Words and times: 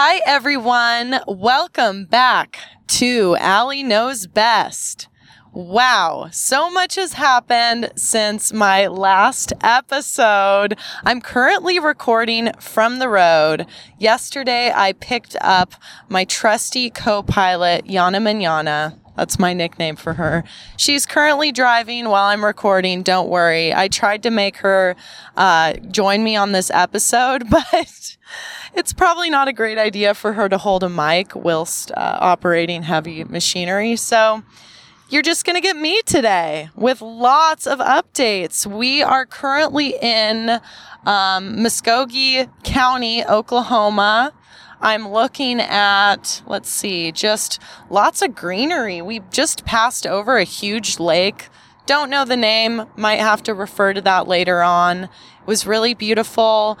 Hi, 0.00 0.20
everyone. 0.24 1.18
Welcome 1.26 2.04
back 2.04 2.56
to 2.86 3.34
Allie 3.40 3.82
Knows 3.82 4.28
Best. 4.28 5.08
Wow, 5.52 6.28
so 6.30 6.70
much 6.70 6.94
has 6.94 7.14
happened 7.14 7.90
since 7.96 8.52
my 8.52 8.86
last 8.86 9.52
episode. 9.60 10.78
I'm 11.04 11.20
currently 11.20 11.80
recording 11.80 12.52
from 12.60 13.00
the 13.00 13.08
road. 13.08 13.66
Yesterday, 13.98 14.70
I 14.72 14.92
picked 14.92 15.34
up 15.40 15.74
my 16.08 16.24
trusty 16.24 16.90
co 16.90 17.24
pilot, 17.24 17.86
Yana 17.86 18.22
Manana. 18.22 18.96
That's 19.16 19.40
my 19.40 19.52
nickname 19.52 19.96
for 19.96 20.12
her. 20.12 20.44
She's 20.76 21.06
currently 21.06 21.50
driving 21.50 22.08
while 22.08 22.26
I'm 22.26 22.44
recording. 22.44 23.02
Don't 23.02 23.28
worry. 23.28 23.74
I 23.74 23.88
tried 23.88 24.22
to 24.22 24.30
make 24.30 24.58
her 24.58 24.94
uh, 25.36 25.72
join 25.90 26.22
me 26.22 26.36
on 26.36 26.52
this 26.52 26.70
episode, 26.70 27.50
but 27.50 28.16
it's 28.74 28.92
probably 28.92 29.30
not 29.30 29.48
a 29.48 29.52
great 29.52 29.78
idea 29.78 30.14
for 30.14 30.34
her 30.34 30.48
to 30.48 30.58
hold 30.58 30.82
a 30.82 30.88
mic 30.88 31.34
whilst 31.34 31.90
uh, 31.92 32.18
operating 32.20 32.82
heavy 32.82 33.24
machinery. 33.24 33.96
So, 33.96 34.42
you're 35.10 35.22
just 35.22 35.46
going 35.46 35.54
to 35.54 35.62
get 35.62 35.74
me 35.74 36.02
today 36.02 36.68
with 36.74 37.00
lots 37.00 37.66
of 37.66 37.78
updates. 37.78 38.66
We 38.66 39.02
are 39.02 39.24
currently 39.24 39.94
in 40.02 40.60
um, 41.06 41.56
Muskogee 41.56 42.50
County, 42.62 43.24
Oklahoma. 43.24 44.34
I'm 44.82 45.08
looking 45.08 45.60
at, 45.60 46.42
let's 46.46 46.68
see, 46.68 47.10
just 47.10 47.58
lots 47.88 48.20
of 48.20 48.34
greenery. 48.34 49.00
We 49.00 49.20
just 49.30 49.64
passed 49.64 50.06
over 50.06 50.36
a 50.36 50.44
huge 50.44 51.00
lake. 51.00 51.48
Don't 51.86 52.10
know 52.10 52.26
the 52.26 52.36
name, 52.36 52.84
might 52.94 53.20
have 53.20 53.42
to 53.44 53.54
refer 53.54 53.94
to 53.94 54.02
that 54.02 54.28
later 54.28 54.62
on. 54.62 55.04
It 55.04 55.10
was 55.46 55.66
really 55.66 55.94
beautiful. 55.94 56.78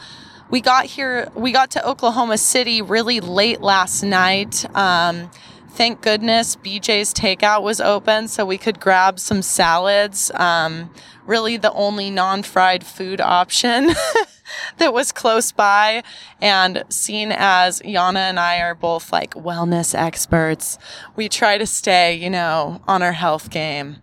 We 0.50 0.62
got 0.62 0.86
here, 0.86 1.30
we 1.34 1.52
got 1.52 1.70
to 1.72 1.86
Oklahoma 1.86 2.38
City 2.38 2.80
really 2.80 3.20
late 3.20 3.60
last 3.60 4.02
night. 4.02 4.64
Um, 4.74 5.30
thank 5.68 6.00
goodness 6.00 6.56
BJ's 6.56 7.12
Takeout 7.12 7.62
was 7.62 7.82
open 7.82 8.28
so 8.28 8.46
we 8.46 8.56
could 8.56 8.80
grab 8.80 9.20
some 9.20 9.42
salads. 9.42 10.30
Um, 10.32 10.90
really, 11.26 11.58
the 11.58 11.72
only 11.74 12.10
non 12.10 12.42
fried 12.42 12.82
food 12.82 13.20
option 13.20 13.88
that 14.78 14.94
was 14.94 15.12
close 15.12 15.52
by. 15.52 16.02
And 16.40 16.82
seeing 16.88 17.30
as 17.30 17.80
Yana 17.82 18.30
and 18.30 18.40
I 18.40 18.60
are 18.60 18.74
both 18.74 19.12
like 19.12 19.34
wellness 19.34 19.94
experts, 19.94 20.78
we 21.14 21.28
try 21.28 21.58
to 21.58 21.66
stay, 21.66 22.14
you 22.14 22.30
know, 22.30 22.80
on 22.88 23.02
our 23.02 23.12
health 23.12 23.50
game 23.50 23.98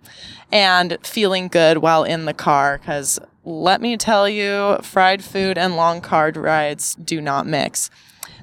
and 0.51 0.99
feeling 1.01 1.47
good 1.47 1.79
while 1.79 2.03
in 2.03 2.25
the 2.25 2.33
car 2.35 2.77
because 2.77 3.19
let 3.45 3.79
me 3.79 3.95
tell 3.95 4.27
you, 4.27 4.77
fried 4.81 5.23
food 5.23 5.57
and 5.57 5.75
long 5.75 6.01
car 6.01 6.31
rides 6.31 6.95
do 6.95 7.21
not 7.21 7.45
mix. 7.45 7.89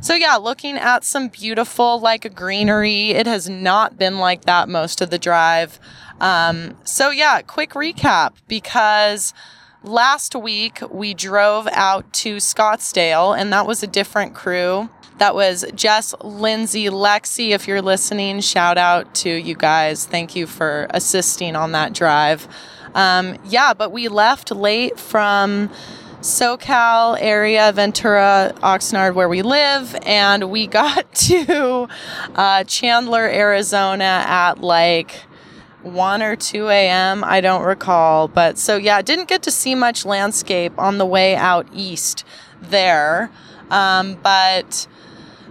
So 0.01 0.15
yeah, 0.15 0.37
looking 0.37 0.77
at 0.77 1.05
some 1.05 1.29
beautiful 1.29 2.01
like 2.01 2.35
greenery. 2.35 3.11
It 3.11 3.27
has 3.27 3.49
not 3.49 3.99
been 3.99 4.19
like 4.19 4.47
that 4.47 4.69
most 4.69 5.01
of 5.01 5.11
the 5.11 5.19
drive. 5.19 5.79
Um, 6.21 6.77
so 6.85 7.11
yeah, 7.11 7.43
quick 7.43 7.71
recap 7.71 8.35
because 8.49 9.35
last 9.83 10.35
week 10.35 10.81
we 10.91 11.15
drove 11.15 11.69
out 11.73 12.13
to 12.15 12.37
Scottsdale 12.37 13.37
and 13.37 13.53
that 13.53 13.67
was 13.67 13.83
a 13.83 13.89
different 13.89 14.35
crew. 14.35 14.89
That 15.19 15.35
was 15.35 15.65
Jess, 15.75 16.15
Lindsay, 16.23 16.87
Lexi. 16.87 17.51
If 17.51 17.69
you're 17.69 17.83
listening, 17.83 18.41
shout 18.41 18.79
out 18.79 19.15
to 19.17 19.31
you 19.31 19.55
guys. 19.55 20.07
Thank 20.07 20.35
you 20.35 20.47
for 20.47 20.87
assisting 20.91 21.55
on 21.55 21.73
that 21.73 21.93
drive. 21.93 22.49
Um, 22.95 23.39
yeah, 23.45 23.75
but 23.75 23.91
we 23.93 24.09
left 24.09 24.51
late 24.51 24.99
from 24.99 25.71
SoCal 26.21 27.19
area, 27.21 27.73
Ventura, 27.73 28.55
Oxnard, 28.63 29.15
where 29.15 29.29
we 29.29 29.43
live, 29.43 29.97
and 30.07 30.51
we 30.51 30.67
got 30.69 31.13
to 31.15 31.89
uh, 32.35 32.65
Chandler, 32.65 33.25
Arizona 33.25 34.25
at 34.27 34.61
like 34.61 35.25
1 35.83 36.23
or 36.23 36.37
2 36.37 36.69
a.m. 36.69 37.25
I 37.25 37.41
don't 37.41 37.65
recall. 37.65 38.29
But 38.29 38.57
so, 38.57 38.77
yeah, 38.77 39.03
didn't 39.03 39.29
get 39.29 39.43
to 39.43 39.51
see 39.51 39.75
much 39.75 40.05
landscape 40.05 40.73
on 40.79 40.99
the 40.99 41.07
way 41.07 41.35
out 41.35 41.67
east 41.73 42.25
there. 42.61 43.31
Um, 43.71 44.15
but 44.23 44.87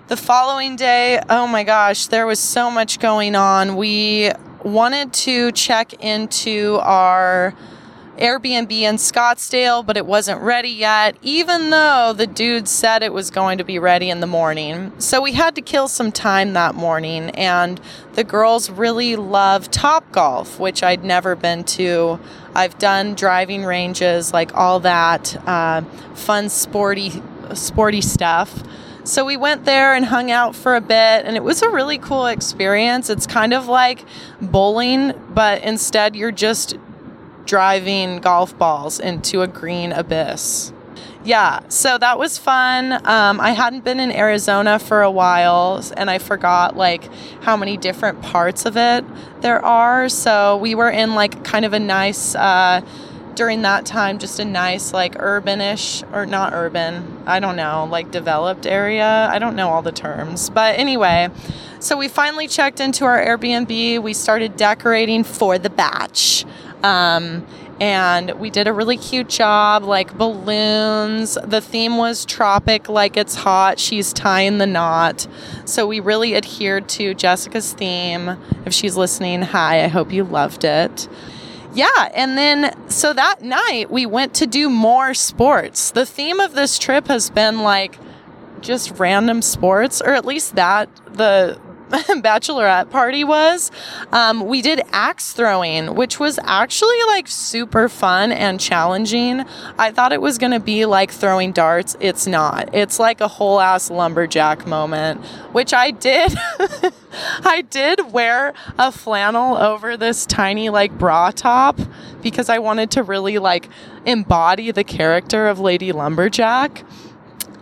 the 0.08 0.18
following 0.18 0.76
day, 0.76 1.22
oh 1.30 1.48
my 1.48 1.64
gosh, 1.64 2.08
there 2.08 2.26
was 2.26 2.40
so 2.40 2.72
much 2.72 3.00
going 3.00 3.36
on. 3.36 3.76
We 3.76 4.32
wanted 4.64 5.14
to 5.14 5.52
check 5.52 5.94
into 6.04 6.80
our 6.82 7.54
Airbnb 8.18 8.72
in 8.72 8.96
Scottsdale, 8.98 9.84
but 9.86 9.98
it 9.98 10.06
wasn't 10.06 10.42
ready 10.42 10.70
yet, 10.70 11.16
even 11.24 11.72
though 11.72 12.14
the 12.16 12.28
dude 12.28 12.68
said 12.68 13.02
it 13.02 13.14
was 13.14 13.32
going 13.32 13.58
to 13.58 13.64
be 13.64 13.80
ready 13.80 14.10
in 14.10 14.20
the 14.20 14.28
morning. 14.28 14.92
So 15.00 15.22
we 15.22 15.32
had 15.32 15.56
to 15.56 15.62
kill 15.62 15.88
some 15.88 16.12
time 16.12 16.54
that 16.54 16.76
morning, 16.76 17.32
and 17.32 17.82
the 18.14 18.24
girls 18.24 18.70
really 18.70 19.16
love 19.16 19.72
Topgolf, 19.72 20.60
which 20.60 20.84
I'd 20.84 21.04
never 21.04 21.36
been 21.36 21.64
to. 21.64 22.20
I've 22.54 22.78
done 22.78 23.16
driving 23.16 23.64
ranges, 23.64 24.34
like 24.34 24.56
all 24.56 24.82
that 24.82 25.36
uh, 25.48 25.82
fun, 26.14 26.50
sporty, 26.50 27.24
sporty 27.54 28.02
stuff. 28.02 28.62
So 29.04 29.26
we 29.26 29.36
went 29.36 29.66
there 29.66 29.96
and 29.96 30.06
hung 30.06 30.30
out 30.30 30.56
for 30.56 30.76
a 30.76 30.82
bit, 30.82 31.26
and 31.26 31.36
it 31.36 31.44
was 31.44 31.64
a 31.64 31.70
really 31.70 31.98
cool 31.98 32.28
experience. 32.28 33.10
It's 33.10 33.26
kind 33.26 33.52
of 33.52 33.68
like 33.68 34.06
bowling, 34.40 35.14
but 35.34 35.64
instead 35.64 36.16
you're 36.16 36.32
just 36.32 36.78
driving 37.46 38.20
golf 38.20 38.56
balls 38.58 39.00
into 39.00 39.42
a 39.42 39.48
green 39.48 39.92
abyss. 39.92 40.72
Yeah, 41.24 41.62
so 41.68 41.98
that 41.98 42.18
was 42.18 42.38
fun. 42.38 42.94
Um, 43.06 43.40
I 43.40 43.52
hadn't 43.52 43.84
been 43.84 44.00
in 44.00 44.12
Arizona 44.12 44.80
for 44.80 45.02
a 45.02 45.12
while, 45.12 45.84
and 45.98 46.10
I 46.10 46.18
forgot 46.20 46.76
like 46.78 47.10
how 47.42 47.58
many 47.58 47.78
different 47.78 48.22
parts 48.22 48.66
of 48.66 48.78
it 48.78 49.04
there 49.42 49.64
are. 49.64 50.10
So 50.10 50.58
we 50.58 50.74
were 50.76 50.90
in 50.90 51.16
like 51.16 51.44
kind 51.44 51.66
of 51.66 51.74
a 51.74 51.80
nice. 51.80 52.36
Uh, 52.36 52.82
during 53.36 53.62
that 53.62 53.86
time 53.86 54.20
just 54.20 54.40
a 54.40 54.46
nice 54.46 54.94
like 54.94 55.16
urbanish 55.16 56.04
or 56.14 56.26
not 56.26 56.54
urban 56.54 57.22
i 57.26 57.40
don't 57.40 57.56
know 57.56 57.88
like 57.90 58.12
developed 58.12 58.66
area 58.66 59.28
i 59.32 59.40
don't 59.40 59.56
know 59.56 59.70
all 59.70 59.82
the 59.82 59.92
terms 59.92 60.50
but 60.50 60.78
anyway 60.78 61.30
so 61.80 61.98
we 61.98 62.08
finally 62.08 62.48
checked 62.48 62.80
into 62.80 63.06
our 63.06 63.24
airbnb 63.24 64.02
we 64.02 64.14
started 64.14 64.56
decorating 64.56 65.24
for 65.24 65.58
the 65.58 65.70
batch 65.70 66.46
um, 66.84 67.46
and 67.82 68.40
we 68.40 68.52
did 68.52 68.68
a 68.68 68.74
really 68.74 68.96
cute 68.96 69.28
job, 69.28 69.84
like 69.84 70.16
balloons. 70.16 71.36
The 71.44 71.62
theme 71.62 71.98
was 71.98 72.26
tropic, 72.26 72.88
like 72.88 73.18
it's 73.18 73.34
hot. 73.34 73.80
She's 73.80 74.14
tying 74.14 74.60
the 74.60 74.68
knot. 74.68 75.28
So 75.66 75.88
we 75.88 76.00
really 76.00 76.36
adhered 76.36 76.88
to 76.90 77.16
Jessica's 77.16 77.74
theme. 77.74 78.38
If 78.68 78.74
she's 78.74 78.96
listening, 78.96 79.42
hi, 79.42 79.84
I 79.84 79.88
hope 79.88 80.14
you 80.14 80.24
loved 80.24 80.64
it. 80.64 81.08
Yeah, 81.74 82.10
and 82.14 82.38
then 82.38 82.90
so 82.90 83.14
that 83.14 83.42
night 83.42 83.90
we 83.90 84.06
went 84.06 84.34
to 84.36 84.48
do 84.48 84.70
more 84.70 85.14
sports. 85.14 85.92
The 85.92 86.06
theme 86.06 86.40
of 86.40 86.54
this 86.54 86.78
trip 86.78 87.08
has 87.08 87.30
been 87.30 87.60
like 87.64 87.98
just 88.62 89.00
random 89.00 89.42
sports, 89.42 90.02
or 90.02 90.14
at 90.14 90.26
least 90.26 90.56
that 90.56 90.90
the 91.14 91.60
bachelorette 92.22 92.90
party 92.90 93.24
was, 93.24 93.70
um, 94.12 94.46
we 94.48 94.62
did 94.62 94.82
axe 94.92 95.34
throwing, 95.34 95.96
which 95.96 96.20
was 96.20 96.40
actually 96.44 96.98
like 97.08 97.28
super 97.28 97.90
fun 97.90 98.32
and 98.32 98.60
challenging. 98.60 99.44
I 99.78 99.92
thought 99.92 100.14
it 100.14 100.22
was 100.22 100.38
going 100.38 100.54
to 100.54 100.60
be 100.60 100.86
like 100.86 101.12
throwing 101.12 101.52
darts. 101.52 101.98
It's 102.00 102.26
not. 102.28 102.74
It's 102.74 103.00
like 103.00 103.20
a 103.20 103.28
whole 103.28 103.60
ass 103.60 103.90
lumberjack 103.90 104.66
moment, 104.66 105.24
which 105.52 105.74
I 105.74 105.92
did. 105.92 106.34
I 107.44 107.62
did 107.70 108.14
wear 108.14 108.54
a 108.78 108.92
flannel 108.92 109.58
over 109.58 109.98
this 109.98 110.26
tiny 110.26 110.70
like 110.70 110.98
bra 110.98 111.32
top 111.32 111.80
because 112.22 112.50
I 112.50 112.60
wanted 112.60 112.92
to 112.92 113.04
really 113.04 113.38
like 113.38 113.68
embody 114.06 114.72
the 114.72 114.84
character 114.84 115.48
of 115.48 115.60
Lady 115.60 115.92
Lumberjack. 115.92 116.84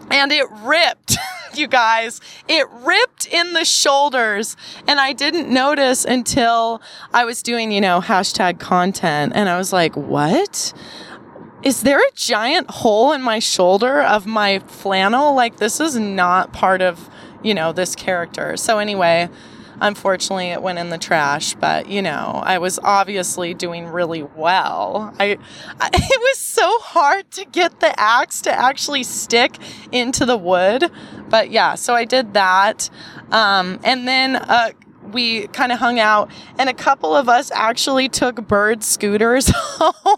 And 0.09 0.31
it 0.31 0.49
ripped. 0.51 1.17
you 1.53 1.67
guys. 1.67 2.21
It 2.47 2.67
ripped 2.69 3.27
in 3.27 3.53
the 3.53 3.65
shoulders. 3.65 4.55
And 4.87 4.99
I 4.99 5.13
didn't 5.13 5.49
notice 5.49 6.05
until 6.05 6.81
I 7.13 7.25
was 7.25 7.43
doing, 7.43 7.71
you 7.71 7.81
know, 7.81 8.01
hashtag 8.01 8.59
content. 8.59 9.33
And 9.35 9.49
I 9.49 9.57
was 9.57 9.73
like, 9.73 9.95
what? 9.95 10.73
Is 11.61 11.81
there 11.81 11.99
a 11.99 12.11
giant 12.15 12.69
hole 12.71 13.11
in 13.11 13.21
my 13.21 13.39
shoulder 13.39 14.01
of 14.01 14.25
my 14.25 14.59
flannel? 14.59 15.35
Like, 15.35 15.57
this 15.57 15.79
is 15.79 15.97
not 15.97 16.53
part 16.53 16.81
of, 16.81 17.09
you 17.43 17.53
know, 17.53 17.73
this 17.73 17.95
character. 17.95 18.55
So, 18.55 18.79
anyway, 18.79 19.27
Unfortunately, 19.81 20.47
it 20.47 20.61
went 20.61 20.79
in 20.79 20.89
the 20.89 20.97
trash, 20.97 21.53
but 21.55 21.89
you 21.89 22.01
know, 22.01 22.41
I 22.43 22.57
was 22.57 22.79
obviously 22.83 23.53
doing 23.53 23.87
really 23.87 24.23
well. 24.23 25.13
I, 25.19 25.37
I, 25.79 25.89
it 25.93 26.19
was 26.19 26.37
so 26.37 26.79
hard 26.79 27.29
to 27.31 27.45
get 27.45 27.79
the 27.79 27.97
axe 27.99 28.41
to 28.41 28.51
actually 28.51 29.03
stick 29.03 29.57
into 29.91 30.25
the 30.25 30.37
wood, 30.37 30.91
but 31.29 31.51
yeah, 31.51 31.75
so 31.75 31.93
I 31.93 32.05
did 32.05 32.33
that, 32.33 32.89
um, 33.31 33.79
and 33.83 34.07
then 34.07 34.35
uh, 34.35 34.71
we 35.11 35.47
kind 35.47 35.71
of 35.71 35.79
hung 35.79 35.99
out, 35.99 36.29
and 36.57 36.69
a 36.69 36.73
couple 36.73 37.15
of 37.15 37.29
us 37.29 37.51
actually 37.51 38.09
took 38.09 38.47
bird 38.47 38.83
scooters 38.83 39.49
home. 39.55 40.17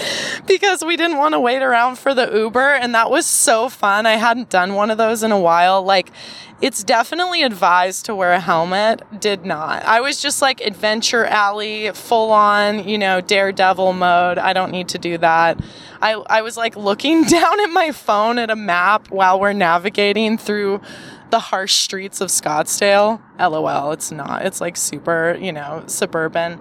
because 0.46 0.84
we 0.84 0.96
didn't 0.96 1.18
want 1.18 1.32
to 1.32 1.40
wait 1.40 1.62
around 1.62 1.98
for 1.98 2.14
the 2.14 2.30
Uber. 2.32 2.74
And 2.74 2.94
that 2.94 3.10
was 3.10 3.26
so 3.26 3.68
fun. 3.68 4.06
I 4.06 4.12
hadn't 4.12 4.48
done 4.48 4.74
one 4.74 4.90
of 4.90 4.98
those 4.98 5.22
in 5.22 5.32
a 5.32 5.38
while. 5.38 5.82
Like, 5.82 6.10
it's 6.60 6.84
definitely 6.84 7.42
advised 7.42 8.04
to 8.06 8.14
wear 8.14 8.32
a 8.32 8.40
helmet. 8.40 9.02
Did 9.20 9.44
not. 9.44 9.84
I 9.84 10.00
was 10.00 10.22
just 10.22 10.40
like 10.40 10.60
Adventure 10.60 11.24
Alley, 11.24 11.90
full 11.92 12.30
on, 12.30 12.88
you 12.88 12.98
know, 12.98 13.20
daredevil 13.20 13.92
mode. 13.94 14.38
I 14.38 14.52
don't 14.52 14.70
need 14.70 14.88
to 14.90 14.98
do 14.98 15.18
that. 15.18 15.60
I, 16.00 16.12
I 16.12 16.42
was 16.42 16.56
like 16.56 16.76
looking 16.76 17.24
down 17.24 17.60
at 17.60 17.70
my 17.70 17.90
phone 17.90 18.38
at 18.38 18.50
a 18.50 18.56
map 18.56 19.10
while 19.10 19.40
we're 19.40 19.52
navigating 19.52 20.38
through 20.38 20.80
the 21.30 21.40
harsh 21.40 21.74
streets 21.74 22.20
of 22.20 22.28
Scottsdale. 22.28 23.20
LOL, 23.40 23.90
it's 23.90 24.12
not. 24.12 24.44
It's 24.44 24.60
like 24.60 24.76
super, 24.76 25.36
you 25.40 25.50
know, 25.50 25.82
suburban 25.86 26.60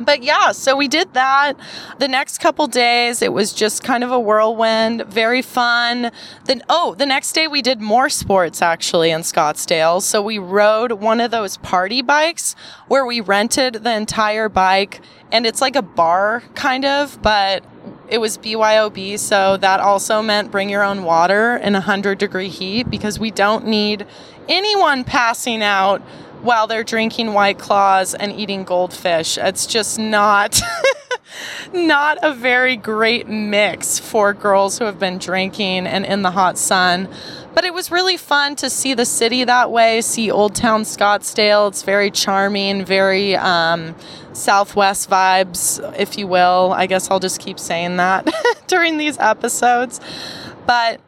but 0.00 0.22
yeah, 0.22 0.52
so 0.52 0.76
we 0.76 0.88
did 0.88 1.14
that. 1.14 1.54
The 1.98 2.08
next 2.08 2.38
couple 2.38 2.66
days, 2.66 3.22
it 3.22 3.32
was 3.32 3.52
just 3.52 3.82
kind 3.82 4.04
of 4.04 4.12
a 4.12 4.20
whirlwind, 4.20 5.06
very 5.06 5.42
fun. 5.42 6.10
Then, 6.44 6.62
oh, 6.68 6.94
the 6.94 7.06
next 7.06 7.32
day 7.32 7.48
we 7.48 7.62
did 7.62 7.80
more 7.80 8.08
sports 8.08 8.62
actually 8.62 9.10
in 9.10 9.22
Scottsdale. 9.22 10.02
So 10.02 10.22
we 10.22 10.38
rode 10.38 10.92
one 10.92 11.20
of 11.20 11.30
those 11.30 11.56
party 11.58 12.02
bikes 12.02 12.54
where 12.88 13.06
we 13.06 13.20
rented 13.20 13.74
the 13.74 13.94
entire 13.94 14.48
bike 14.48 15.00
and 15.32 15.46
it's 15.46 15.60
like 15.60 15.76
a 15.76 15.82
bar 15.82 16.42
kind 16.54 16.84
of, 16.84 17.20
but 17.22 17.64
it 18.08 18.18
was 18.18 18.38
BYOB. 18.38 19.18
So 19.18 19.56
that 19.56 19.80
also 19.80 20.22
meant 20.22 20.50
bring 20.50 20.68
your 20.68 20.82
own 20.82 21.02
water 21.02 21.56
in 21.56 21.72
100 21.72 22.18
degree 22.18 22.48
heat 22.48 22.88
because 22.90 23.18
we 23.18 23.30
don't 23.30 23.66
need 23.66 24.06
anyone 24.48 25.04
passing 25.04 25.62
out 25.62 26.02
while 26.46 26.66
they're 26.66 26.84
drinking 26.84 27.34
white 27.34 27.58
claws 27.58 28.14
and 28.14 28.32
eating 28.32 28.64
goldfish. 28.64 29.36
It's 29.36 29.66
just 29.66 29.98
not 29.98 30.60
not 31.74 32.18
a 32.22 32.32
very 32.32 32.76
great 32.76 33.28
mix 33.28 33.98
for 33.98 34.32
girls 34.32 34.78
who 34.78 34.84
have 34.84 34.98
been 34.98 35.18
drinking 35.18 35.86
and 35.86 36.06
in 36.06 36.22
the 36.22 36.30
hot 36.30 36.56
sun. 36.56 37.08
But 37.52 37.64
it 37.64 37.72
was 37.72 37.90
really 37.90 38.16
fun 38.16 38.54
to 38.56 38.68
see 38.68 38.94
the 38.94 39.06
city 39.06 39.42
that 39.44 39.70
way, 39.70 40.02
see 40.02 40.30
Old 40.30 40.54
Town 40.54 40.82
Scottsdale. 40.82 41.68
It's 41.68 41.82
very 41.82 42.10
charming, 42.10 42.84
very 42.84 43.34
um, 43.34 43.94
Southwest 44.34 45.08
vibes, 45.08 45.80
if 45.98 46.18
you 46.18 46.26
will. 46.26 46.74
I 46.76 46.86
guess 46.86 47.10
I'll 47.10 47.20
just 47.20 47.40
keep 47.40 47.58
saying 47.58 47.96
that 47.96 48.30
during 48.66 48.98
these 48.98 49.18
episodes. 49.18 50.00
But 50.66 51.00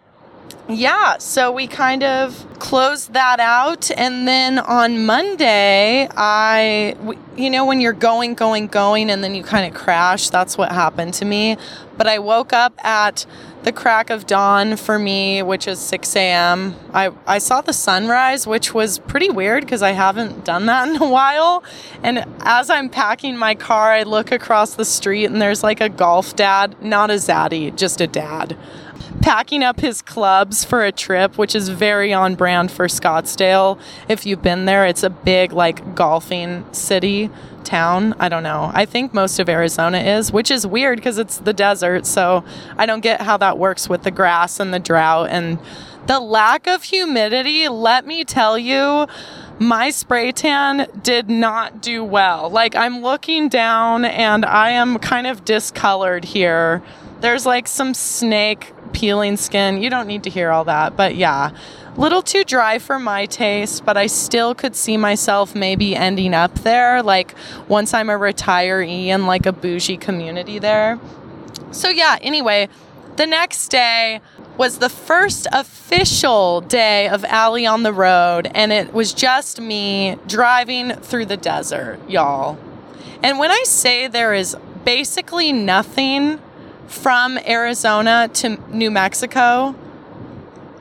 yeah, 0.69 1.17
so 1.17 1.51
we 1.51 1.67
kind 1.67 2.03
of 2.03 2.47
closed 2.59 3.15
that 3.15 3.41
out. 3.41 3.91
And 3.93 4.29
then 4.29 4.59
on 4.59 5.07
Monday, 5.07 6.07
I, 6.15 6.95
you 7.37 7.49
know, 7.49 7.65
when 7.65 7.81
you're 7.81 7.95
going, 7.95 8.35
going, 8.35 8.67
going, 8.67 9.11
and 9.11 9.25
then 9.25 9.35
you 9.35 9.43
kind 9.43 9.67
of 9.67 9.81
crash, 9.81 10.29
that's 10.29 10.59
what 10.59 10.71
happened 10.71 11.15
to 11.15 11.25
me. 11.25 11.57
But 11.97 12.07
I 12.07 12.19
woke 12.19 12.53
up 12.53 12.75
at 12.85 13.25
the 13.63 13.73
crack 13.73 14.11
of 14.11 14.27
dawn 14.27 14.77
for 14.77 14.99
me, 14.99 15.43
which 15.43 15.67
is 15.67 15.79
6 15.81 16.15
a.m. 16.17 16.77
I, 16.93 17.13
I 17.27 17.39
saw 17.39 17.61
the 17.61 17.73
sunrise, 17.73 18.47
which 18.47 18.73
was 18.75 18.99
pretty 18.99 19.31
weird 19.31 19.65
because 19.65 19.83
I 19.83 19.93
haven't 19.93 20.45
done 20.45 20.67
that 20.67 20.89
in 20.89 20.97
a 21.03 21.09
while. 21.09 21.65
And 22.03 22.25
as 22.41 22.69
I'm 22.69 22.91
packing 22.91 23.37
my 23.37 23.55
car, 23.55 23.91
I 23.91 24.03
look 24.03 24.33
across 24.33 24.75
the 24.75 24.85
street 24.85 25.25
and 25.25 25.41
there's 25.41 25.63
like 25.63 25.81
a 25.81 25.89
golf 25.89 26.37
dad, 26.37 26.81
not 26.83 27.11
a 27.11 27.15
zaddy, 27.15 27.75
just 27.75 28.01
a 28.01 28.07
dad 28.07 28.57
packing 29.21 29.63
up 29.63 29.81
his 29.81 30.03
clubs 30.03 30.65
for 30.65 30.85
a 30.85 30.93
trip, 30.93 31.39
which 31.39 31.55
is 31.55 31.69
very 31.69 32.13
on 32.13 32.35
brand 32.35 32.71
for 32.71 32.87
Scottsdale. 32.87 33.79
If 34.09 34.27
you've 34.27 34.43
been 34.43 34.65
there, 34.65 34.87
it's 34.87 35.03
a 35.03 35.11
big, 35.11 35.53
like, 35.53 35.95
golfing 35.95 36.65
city, 36.73 37.31
town. 37.65 38.15
I 38.19 38.29
don't 38.29 38.43
know. 38.43 38.71
I 38.73 38.85
think 38.87 39.13
most 39.13 39.39
of 39.39 39.49
Arizona 39.49 39.99
is, 39.99 40.33
which 40.33 40.51
is 40.51 40.67
weird 40.67 40.99
because 40.99 41.19
it's 41.19 41.39
the 41.39 41.53
desert. 41.53 42.07
So 42.07 42.45
I 42.77 42.87
don't 42.87 43.01
get 43.01 43.21
how 43.21 43.37
that 43.37 43.59
works 43.59 43.89
with 43.89 44.03
the 44.03 44.11
grass 44.11 44.59
and 44.59 44.73
the 44.73 44.79
drought 44.79 45.29
and 45.31 45.59
the 46.07 46.21
lack 46.21 46.67
of 46.67 46.85
humidity. 46.85 47.69
Let 47.69 48.07
me 48.07 48.25
tell 48.25 48.59
you, 48.59 49.07
my 49.59 49.91
spray 49.91 50.33
tan 50.33 50.89
did 51.03 51.29
not 51.29 51.83
do 51.83 52.03
well. 52.03 52.49
Like, 52.49 52.75
I'm 52.75 53.03
looking 53.03 53.49
down 53.49 54.05
and 54.05 54.45
I 54.45 54.71
am 54.71 54.99
kind 54.99 55.27
of 55.27 55.45
discolored 55.45 56.25
here. 56.25 56.83
There's 57.21 57.45
like 57.45 57.67
some 57.67 57.95
snake 57.95 58.73
peeling 58.89 59.37
skin. 59.37 59.83
You 59.83 59.91
don't 59.91 60.07
need 60.07 60.25
to 60.25 60.31
hear 60.31 60.51
all 60.51 60.65
that, 60.65 60.97
but 60.97 61.15
yeah. 61.15 61.51
Little 61.97 62.23
too 62.23 62.45
dry 62.45 62.79
for 62.79 62.99
my 62.99 63.27
taste, 63.27 63.85
but 63.85 63.97
I 63.97 64.07
still 64.07 64.55
could 64.55 64.77
see 64.77 64.97
myself 64.97 65.55
maybe 65.55 65.97
ending 65.97 66.33
up 66.33 66.55
there, 66.61 67.03
like 67.03 67.35
once 67.67 67.93
I'm 67.93 68.09
a 68.09 68.13
retiree 68.13 69.07
in 69.07 69.27
like 69.27 69.47
a 69.47 69.53
bougie 69.53 69.97
community 69.97 70.59
there. 70.59 71.01
So 71.73 71.89
yeah, 71.89 72.19
anyway, 72.23 72.69
the 73.17 73.27
next 73.27 73.69
day 73.69 74.21
was 74.57 74.79
the 74.79 74.89
first 74.89 75.47
official 75.53 76.61
day 76.61 77.09
of 77.09 77.25
Allie 77.25 77.67
on 77.67 77.83
the 77.83 77.93
road, 77.93 78.49
and 78.55 78.73
it 78.73 78.93
was 78.93 79.13
just 79.13 79.61
me 79.61 80.17
driving 80.27 80.95
through 80.95 81.27
the 81.27 81.37
desert, 81.37 81.99
y'all. 82.09 82.59
And 83.23 83.39
when 83.39 83.51
I 83.51 83.63
say 83.65 84.07
there 84.07 84.35
is 84.35 84.57
basically 84.85 85.53
nothing 85.53 86.41
from 86.89 87.39
Arizona 87.47 88.29
to 88.35 88.57
New 88.75 88.91
Mexico, 88.91 89.75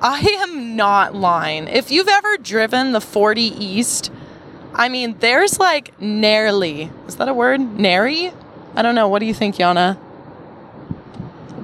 I 0.01 0.19
am 0.43 0.75
not 0.75 1.15
lying. 1.15 1.67
If 1.67 1.91
you've 1.91 2.07
ever 2.07 2.37
driven 2.37 2.91
the 2.91 3.01
40 3.01 3.41
East, 3.41 4.11
I 4.73 4.89
mean, 4.89 5.17
there's 5.19 5.59
like 5.59 5.99
nearly, 5.99 6.91
is 7.07 7.15
that 7.15 7.27
a 7.27 7.33
word? 7.33 7.59
Nary? 7.59 8.31
I 8.75 8.81
don't 8.81 8.95
know. 8.95 9.07
What 9.07 9.19
do 9.19 9.25
you 9.25 9.33
think, 9.33 9.55
Yana? 9.55 9.95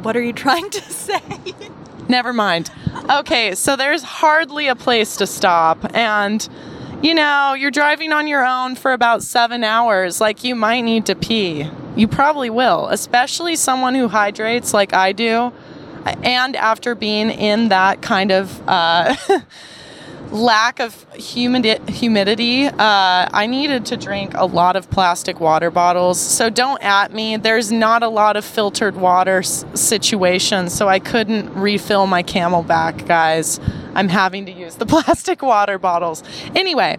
What 0.02 0.18
are 0.18 0.22
you 0.22 0.34
trying 0.34 0.70
to 0.72 0.82
say? 0.92 1.22
Never 2.10 2.34
mind. 2.34 2.72
Okay, 3.10 3.56
so 3.56 3.76
there's 3.76 4.04
hardly 4.04 4.68
a 4.68 4.76
place 4.76 5.16
to 5.18 5.28
stop. 5.28 5.96
And, 5.96 6.48
you 7.02 7.14
know, 7.14 7.54
you're 7.54 7.72
driving 7.72 8.12
on 8.12 8.28
your 8.28 8.46
own 8.46 8.76
for 8.76 8.94
about 8.94 9.24
seven 9.24 9.64
hours. 9.64 10.20
Like, 10.20 10.44
you 10.44 10.56
might 10.56 10.82
need 10.82 11.06
to 11.06 11.16
pee. 11.16 11.70
You 11.96 12.08
probably 12.08 12.50
will, 12.50 12.88
especially 12.88 13.56
someone 13.56 13.94
who 13.96 14.08
hydrates 14.08 14.74
like 14.74 14.94
I 14.94 15.12
do. 15.12 15.54
And 16.24 16.56
after 16.56 16.96
being 16.96 17.30
in 17.30 17.70
that 17.70 18.02
kind 18.02 18.32
of 18.32 18.62
uh, 18.68 19.16
lack 20.32 20.80
of 20.80 21.06
humidi- 21.12 21.88
humidity, 21.88 22.66
uh, 22.66 22.74
I 22.80 23.46
needed 23.48 23.86
to 23.88 23.98
drink 23.98 24.34
a 24.34 24.46
lot 24.46 24.76
of 24.76 24.90
plastic 24.90 25.40
water 25.40 25.70
bottles. 25.72 26.20
So 26.20 26.50
don't 26.50 26.82
at 26.84 27.14
me. 27.14 27.38
There's 27.38 27.72
not 27.72 28.04
a 28.04 28.10
lot 28.10 28.36
of 28.36 28.44
filtered 28.44 28.96
water 28.96 29.40
s- 29.40 29.64
situations, 29.76 30.74
so 30.74 30.90
I 30.90 31.00
couldn't 31.00 31.54
refill 31.54 32.08
my 32.08 32.24
CamelBak, 32.24 33.08
guys. 33.08 33.60
I'm 33.96 34.10
having 34.10 34.46
to 34.48 34.52
use 34.52 34.76
the 34.76 34.86
plastic 34.88 35.42
water 35.42 35.78
bottles. 35.78 36.24
Anyway, 36.56 36.98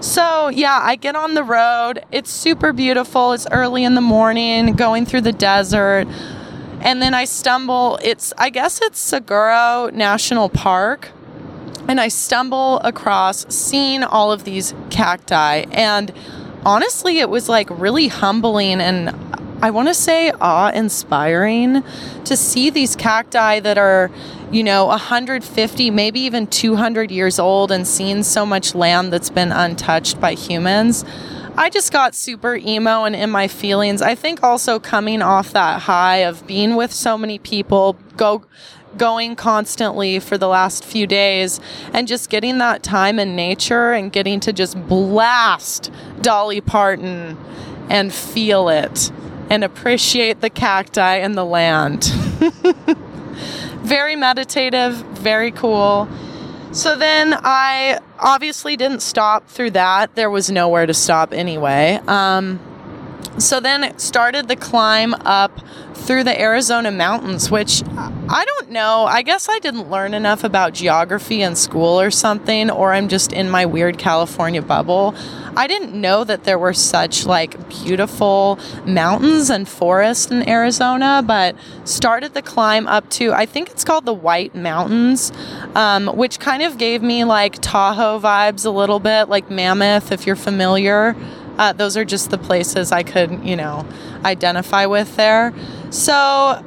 so, 0.00 0.48
yeah, 0.48 0.78
I 0.82 0.96
get 0.96 1.14
on 1.14 1.34
the 1.34 1.44
road. 1.44 2.04
It's 2.10 2.30
super 2.30 2.72
beautiful. 2.72 3.32
It's 3.32 3.46
early 3.50 3.84
in 3.84 3.94
the 3.94 4.00
morning, 4.00 4.72
going 4.72 5.04
through 5.04 5.20
the 5.22 5.32
desert. 5.32 6.08
And 6.80 7.02
then 7.02 7.12
I 7.12 7.26
stumble, 7.26 7.98
it's, 8.02 8.32
I 8.38 8.48
guess 8.48 8.80
it's 8.80 8.98
Saguaro 8.98 9.90
National 9.92 10.48
Park. 10.48 11.10
And 11.86 12.00
I 12.00 12.08
stumble 12.08 12.78
across 12.80 13.46
seeing 13.54 14.02
all 14.02 14.32
of 14.32 14.44
these 14.44 14.72
cacti. 14.88 15.64
And 15.72 16.12
honestly, 16.64 17.18
it 17.18 17.28
was 17.28 17.48
like 17.48 17.68
really 17.70 18.08
humbling 18.08 18.80
and 18.80 19.14
I 19.62 19.68
want 19.70 19.88
to 19.88 19.94
say 19.94 20.30
awe 20.40 20.70
inspiring 20.70 21.84
to 22.24 22.34
see 22.34 22.70
these 22.70 22.96
cacti 22.96 23.60
that 23.60 23.76
are, 23.76 24.10
you 24.50 24.64
know, 24.64 24.86
150, 24.86 25.90
maybe 25.90 26.20
even 26.20 26.46
200 26.46 27.10
years 27.10 27.38
old 27.38 27.70
and 27.70 27.86
seeing 27.86 28.22
so 28.22 28.46
much 28.46 28.74
land 28.74 29.12
that's 29.12 29.28
been 29.28 29.52
untouched 29.52 30.18
by 30.18 30.32
humans. 30.32 31.04
I 31.58 31.68
just 31.68 31.92
got 31.92 32.14
super 32.14 32.56
emo 32.56 33.04
and 33.04 33.14
in 33.14 33.28
my 33.28 33.48
feelings. 33.48 34.00
I 34.00 34.14
think 34.14 34.42
also 34.42 34.78
coming 34.78 35.20
off 35.20 35.52
that 35.52 35.82
high 35.82 36.18
of 36.18 36.46
being 36.46 36.74
with 36.74 36.90
so 36.90 37.18
many 37.18 37.38
people, 37.38 37.98
go 38.16 38.46
going 38.96 39.36
constantly 39.36 40.18
for 40.18 40.38
the 40.38 40.48
last 40.48 40.84
few 40.84 41.06
days 41.06 41.60
and 41.92 42.08
just 42.08 42.30
getting 42.30 42.58
that 42.58 42.82
time 42.82 43.18
in 43.18 43.36
nature 43.36 43.92
and 43.92 44.10
getting 44.10 44.40
to 44.40 44.52
just 44.52 44.88
blast 44.88 45.92
Dolly 46.22 46.60
Parton 46.60 47.36
and 47.88 48.12
feel 48.12 48.68
it 48.68 49.12
and 49.50 49.64
appreciate 49.64 50.40
the 50.40 50.48
cacti 50.48 51.16
and 51.16 51.36
the 51.36 51.44
land. 51.44 52.04
very 53.82 54.14
meditative, 54.14 54.94
very 54.94 55.50
cool. 55.50 56.08
So 56.72 56.96
then 56.96 57.34
I 57.36 57.98
obviously 58.20 58.76
didn't 58.76 59.00
stop 59.00 59.48
through 59.48 59.72
that. 59.72 60.14
There 60.14 60.30
was 60.30 60.50
nowhere 60.50 60.86
to 60.86 60.94
stop 60.94 61.32
anyway. 61.34 62.00
Um, 62.06 62.60
so 63.38 63.60
then 63.60 63.84
it 63.84 64.00
started 64.00 64.48
the 64.48 64.56
climb 64.56 65.14
up 65.14 65.60
through 65.94 66.24
the 66.24 66.40
Arizona 66.40 66.90
mountains, 66.90 67.50
which 67.50 67.82
I 67.86 68.44
don't 68.44 68.70
know. 68.70 69.04
I 69.04 69.22
guess 69.22 69.48
I 69.48 69.58
didn't 69.58 69.90
learn 69.90 70.14
enough 70.14 70.44
about 70.44 70.72
geography 70.72 71.42
in 71.42 71.56
school 71.56 72.00
or 72.00 72.10
something, 72.10 72.70
or 72.70 72.92
I'm 72.92 73.08
just 73.08 73.32
in 73.32 73.50
my 73.50 73.66
weird 73.66 73.98
California 73.98 74.62
bubble. 74.62 75.14
I 75.56 75.66
didn't 75.66 75.94
know 75.94 76.24
that 76.24 76.44
there 76.44 76.58
were 76.58 76.72
such 76.72 77.26
like 77.26 77.68
beautiful 77.68 78.58
mountains 78.86 79.50
and 79.50 79.68
forests 79.68 80.30
in 80.30 80.48
Arizona, 80.48 81.22
but 81.24 81.56
started 81.84 82.34
the 82.34 82.42
climb 82.42 82.86
up 82.86 83.08
to 83.10 83.32
I 83.32 83.46
think 83.46 83.70
it's 83.70 83.84
called 83.84 84.06
the 84.06 84.14
White 84.14 84.54
Mountains, 84.54 85.32
um, 85.74 86.06
which 86.06 86.38
kind 86.38 86.62
of 86.62 86.78
gave 86.78 87.02
me 87.02 87.24
like 87.24 87.58
Tahoe 87.60 88.20
vibes 88.20 88.64
a 88.64 88.70
little 88.70 89.00
bit, 89.00 89.28
like 89.28 89.50
Mammoth, 89.50 90.12
if 90.12 90.26
you're 90.26 90.36
familiar. 90.36 91.14
Uh, 91.60 91.74
those 91.74 91.94
are 91.94 92.06
just 92.06 92.30
the 92.30 92.38
places 92.38 92.90
I 92.90 93.02
could, 93.02 93.44
you 93.44 93.54
know, 93.54 93.86
identify 94.24 94.86
with 94.86 95.14
there. 95.16 95.52
So 95.90 96.14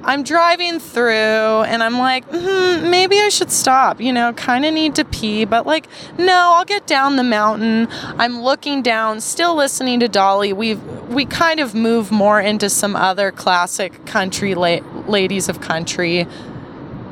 I'm 0.04 0.22
driving 0.22 0.78
through 0.80 1.64
and 1.64 1.82
I'm 1.82 1.98
like, 1.98 2.24
hmm, 2.26 2.92
maybe 2.92 3.20
I 3.20 3.30
should 3.30 3.52
stop, 3.52 4.00
you 4.00 4.14
know, 4.14 4.34
kind 4.34 4.66
of 4.66 4.74
need 4.74 4.94
to 4.96 5.06
pee, 5.06 5.46
but 5.46 5.66
like, 5.66 5.88
no, 6.20 6.52
I'll 6.54 6.64
get 6.66 6.86
down 6.86 7.16
the 7.16 7.24
mountain. 7.24 7.88
I'm 8.20 8.44
looking 8.44 8.84
down, 8.84 9.20
still 9.22 9.56
listening 9.56 10.00
to 10.02 10.08
Dolly. 10.08 10.54
We've, 10.54 10.84
we 11.08 11.26
kind 11.26 11.60
of 11.60 11.74
move 11.74 12.12
more 12.12 12.40
into 12.40 12.70
some 12.70 12.96
other 12.96 13.32
classic 13.32 14.06
country 14.06 14.54
la- 14.54 14.82
ladies 15.08 15.50
of 15.50 15.60
country 15.60 16.28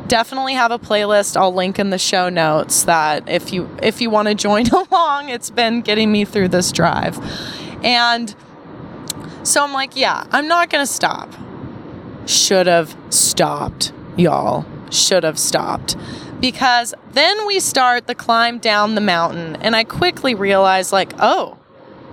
definitely 0.07 0.53
have 0.53 0.71
a 0.71 0.79
playlist 0.79 1.38
I'll 1.38 1.53
link 1.53 1.79
in 1.79 1.89
the 1.89 1.97
show 1.97 2.27
notes 2.27 2.83
that 2.83 3.29
if 3.29 3.53
you 3.53 3.69
if 3.81 4.01
you 4.01 4.09
want 4.09 4.27
to 4.27 4.35
join 4.35 4.67
along 4.91 5.29
it's 5.29 5.50
been 5.50 5.79
getting 5.79 6.11
me 6.11 6.25
through 6.25 6.50
this 6.50 6.73
drive 6.73 7.17
and 7.83 8.35
so 9.43 9.63
I'm 9.63 9.73
like, 9.73 9.95
yeah, 9.95 10.25
I'm 10.31 10.47
not 10.47 10.69
going 10.69 10.85
to 10.85 10.91
stop. 10.91 11.33
Should 12.25 12.67
have 12.67 12.95
stopped, 13.09 13.91
y'all. 14.17 14.65
Should 14.91 15.23
have 15.23 15.39
stopped. 15.39 15.95
Because 16.39 16.93
then 17.13 17.45
we 17.47 17.59
start 17.59 18.07
the 18.07 18.15
climb 18.15 18.59
down 18.59 18.95
the 18.95 19.01
mountain, 19.01 19.55
and 19.57 19.75
I 19.75 19.83
quickly 19.83 20.35
realize, 20.35 20.91
like, 20.91 21.13
oh, 21.19 21.57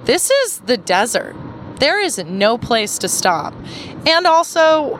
this 0.05 0.31
is 0.31 0.61
the 0.61 0.77
desert. 0.77 1.35
There 1.81 2.01
is 2.01 2.19
no 2.19 2.59
place 2.59 2.99
to 2.99 3.09
stop. 3.09 3.55
And 4.07 4.27
also, 4.27 4.99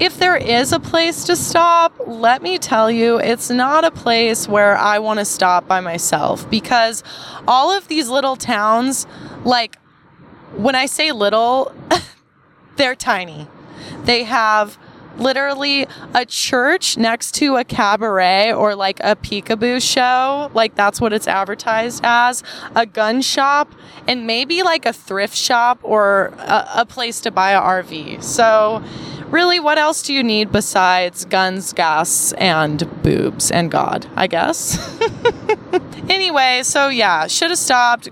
if 0.00 0.18
there 0.18 0.36
is 0.36 0.72
a 0.72 0.80
place 0.80 1.24
to 1.24 1.36
stop, 1.36 1.94
let 2.06 2.42
me 2.42 2.58
tell 2.58 2.90
you, 2.90 3.18
it's 3.18 3.50
not 3.50 3.84
a 3.84 3.90
place 3.90 4.48
where 4.48 4.76
I 4.76 4.98
want 4.98 5.18
to 5.18 5.24
stop 5.24 5.68
by 5.68 5.80
myself 5.80 6.48
because 6.50 7.02
all 7.46 7.70
of 7.70 7.88
these 7.88 8.08
little 8.08 8.36
towns, 8.36 9.06
like 9.44 9.76
when 10.56 10.74
I 10.74 10.86
say 10.86 11.12
little, 11.12 11.72
they're 12.76 12.94
tiny. 12.94 13.48
They 14.04 14.24
have 14.24 14.78
literally 15.18 15.86
a 16.14 16.24
church 16.24 16.96
next 16.96 17.32
to 17.36 17.56
a 17.56 17.64
cabaret 17.64 18.52
or 18.52 18.74
like 18.74 19.00
a 19.00 19.16
peekaboo 19.16 19.82
show. 19.82 20.50
Like 20.54 20.74
that's 20.74 21.00
what 21.00 21.12
it's 21.12 21.28
advertised 21.28 22.00
as. 22.04 22.42
A 22.74 22.86
gun 22.86 23.22
shop 23.22 23.72
and 24.06 24.26
maybe 24.26 24.62
like 24.62 24.86
a 24.86 24.92
thrift 24.92 25.36
shop 25.36 25.78
or 25.82 26.32
a, 26.38 26.68
a 26.76 26.86
place 26.86 27.20
to 27.20 27.30
buy 27.30 27.52
an 27.52 27.62
RV. 27.62 28.22
So, 28.22 28.82
really, 29.28 29.60
what 29.60 29.78
else 29.78 30.02
do 30.02 30.12
you 30.12 30.22
need 30.22 30.52
besides 30.52 31.24
guns, 31.24 31.72
gas, 31.72 32.32
and 32.34 33.02
boobs 33.02 33.50
and 33.50 33.70
God, 33.70 34.06
I 34.16 34.26
guess? 34.26 34.78
anyway, 36.08 36.62
so 36.64 36.88
yeah, 36.88 37.26
should 37.26 37.50
have 37.50 37.58
stopped 37.58 38.08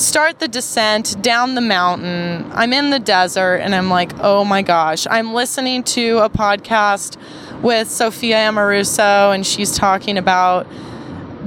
start 0.00 0.38
the 0.38 0.48
descent 0.48 1.22
down 1.22 1.54
the 1.54 1.60
mountain. 1.60 2.50
I'm 2.52 2.72
in 2.72 2.88
the 2.90 2.98
desert 2.98 3.56
and 3.56 3.74
I'm 3.74 3.90
like, 3.90 4.12
oh 4.20 4.44
my 4.44 4.62
gosh. 4.62 5.06
I'm 5.10 5.34
listening 5.34 5.82
to 5.84 6.18
a 6.18 6.30
podcast 6.30 7.18
with 7.60 7.90
Sophia 7.90 8.36
Amoruso 8.36 9.34
and 9.34 9.46
she's 9.46 9.76
talking 9.76 10.16
about 10.16 10.66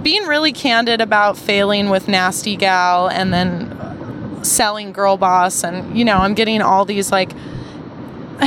being 0.04 0.24
really 0.28 0.54
candid 0.54 1.02
about 1.02 1.38
failing 1.38 1.90
with 1.90 2.08
Nasty 2.08 2.56
Gal 2.56 3.10
and 3.10 3.34
then 3.34 4.44
selling 4.44 4.92
Girl 4.92 5.18
Boss. 5.18 5.64
And, 5.64 5.98
you 5.98 6.06
know, 6.06 6.18
I'm 6.18 6.36
getting 6.36 6.62
all 6.62 6.86
these 6.86 7.12
like 7.12 7.32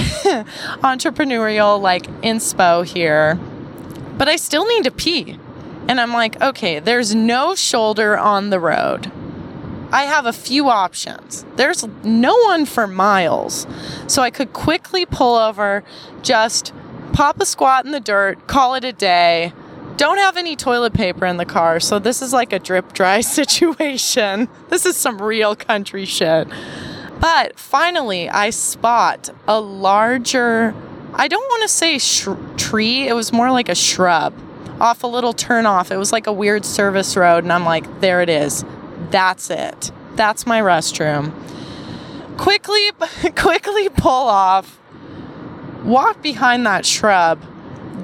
entrepreneurial 0.82 1.80
like 1.80 2.04
inspo 2.22 2.84
here. 2.84 3.34
But 4.16 4.28
I 4.28 4.36
still 4.36 4.66
need 4.66 4.84
to 4.84 4.92
pee. 4.92 5.38
And 5.88 6.00
I'm 6.00 6.12
like, 6.12 6.40
okay, 6.40 6.78
there's 6.78 7.14
no 7.14 7.54
shoulder 7.54 8.16
on 8.16 8.50
the 8.50 8.60
road. 8.60 9.10
I 9.96 10.02
have 10.02 10.26
a 10.26 10.32
few 10.34 10.68
options. 10.68 11.46
There's 11.56 11.86
no 12.04 12.36
one 12.44 12.66
for 12.66 12.86
miles. 12.86 13.66
So 14.08 14.20
I 14.20 14.28
could 14.30 14.52
quickly 14.52 15.06
pull 15.06 15.36
over, 15.36 15.82
just 16.20 16.74
pop 17.14 17.40
a 17.40 17.46
squat 17.46 17.86
in 17.86 17.92
the 17.92 18.00
dirt, 18.00 18.46
call 18.46 18.74
it 18.74 18.84
a 18.84 18.92
day. 18.92 19.54
Don't 19.96 20.18
have 20.18 20.36
any 20.36 20.54
toilet 20.54 20.92
paper 20.92 21.24
in 21.24 21.38
the 21.38 21.46
car, 21.46 21.80
so 21.80 21.98
this 21.98 22.20
is 22.20 22.34
like 22.34 22.52
a 22.52 22.58
drip 22.58 22.92
dry 22.92 23.20
situation. 23.22 24.50
This 24.68 24.84
is 24.84 24.98
some 24.98 25.16
real 25.16 25.56
country 25.56 26.04
shit. 26.04 26.46
But 27.18 27.58
finally, 27.58 28.28
I 28.28 28.50
spot 28.50 29.30
a 29.48 29.58
larger, 29.58 30.74
I 31.14 31.26
don't 31.26 31.48
want 31.48 31.62
to 31.62 31.68
say 31.68 31.98
sh- 31.98 32.28
tree, 32.58 33.08
it 33.08 33.14
was 33.14 33.32
more 33.32 33.50
like 33.50 33.70
a 33.70 33.74
shrub 33.74 34.34
off 34.78 35.04
a 35.04 35.06
little 35.06 35.32
turnoff. 35.32 35.90
It 35.90 35.96
was 35.96 36.12
like 36.12 36.26
a 36.26 36.32
weird 36.34 36.66
service 36.66 37.16
road, 37.16 37.44
and 37.44 37.52
I'm 37.54 37.64
like, 37.64 38.02
there 38.02 38.20
it 38.20 38.28
is. 38.28 38.62
That's 39.10 39.50
it. 39.50 39.90
That's 40.14 40.46
my 40.46 40.60
restroom. 40.60 41.32
Quickly, 42.38 42.90
quickly 43.36 43.88
pull 43.88 44.28
off, 44.28 44.78
walk 45.84 46.22
behind 46.22 46.66
that 46.66 46.84
shrub. 46.84 47.42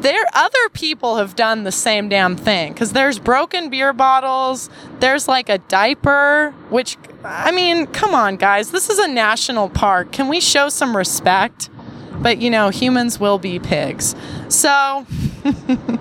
There, 0.00 0.24
other 0.32 0.68
people 0.72 1.16
have 1.16 1.36
done 1.36 1.64
the 1.64 1.72
same 1.72 2.08
damn 2.08 2.36
thing 2.36 2.72
because 2.72 2.92
there's 2.92 3.18
broken 3.18 3.70
beer 3.70 3.92
bottles. 3.92 4.68
There's 5.00 5.28
like 5.28 5.48
a 5.48 5.58
diaper, 5.58 6.52
which, 6.70 6.96
I 7.24 7.52
mean, 7.52 7.86
come 7.86 8.14
on, 8.14 8.36
guys. 8.36 8.72
This 8.72 8.90
is 8.90 8.98
a 8.98 9.06
national 9.06 9.68
park. 9.68 10.10
Can 10.10 10.28
we 10.28 10.40
show 10.40 10.68
some 10.68 10.96
respect? 10.96 11.68
But, 12.14 12.38
you 12.38 12.50
know, 12.50 12.70
humans 12.70 13.20
will 13.20 13.38
be 13.38 13.58
pigs. 13.58 14.14
So, 14.48 15.06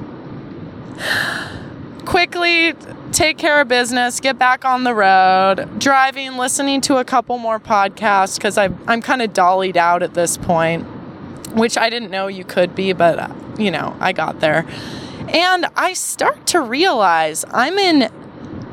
quickly 2.06 2.74
take 3.12 3.38
care 3.38 3.60
of 3.62 3.68
business, 3.68 4.20
get 4.20 4.38
back 4.38 4.64
on 4.66 4.84
the 4.84 4.96
road, 4.96 5.80
driving, 5.80 6.38
listening 6.38 6.82
to 6.82 6.98
a 6.98 7.04
couple 7.04 7.38
more 7.38 7.60
podcasts 7.60 8.38
because 8.38 8.58
I'm 8.58 9.02
kind 9.02 9.22
of 9.22 9.34
dollied 9.34 9.78
out 9.78 10.02
at 10.04 10.14
this 10.14 10.38
point, 10.38 10.84
which 11.54 11.78
I 11.78 11.90
didn't 11.90 12.12
know 12.12 12.28
you 12.28 12.44
could 12.44 12.74
be, 12.76 12.94
but 12.94 13.20
uh, 13.20 13.34
you 13.58 13.72
know, 13.72 13.96
I 14.00 14.14
got 14.14 14.40
there. 14.40 14.66
And 15.30 15.68
I 15.76 15.94
start 15.94 16.48
to 16.48 16.62
realize 16.62 17.46
I'm 17.52 17.78
in 17.78 18.12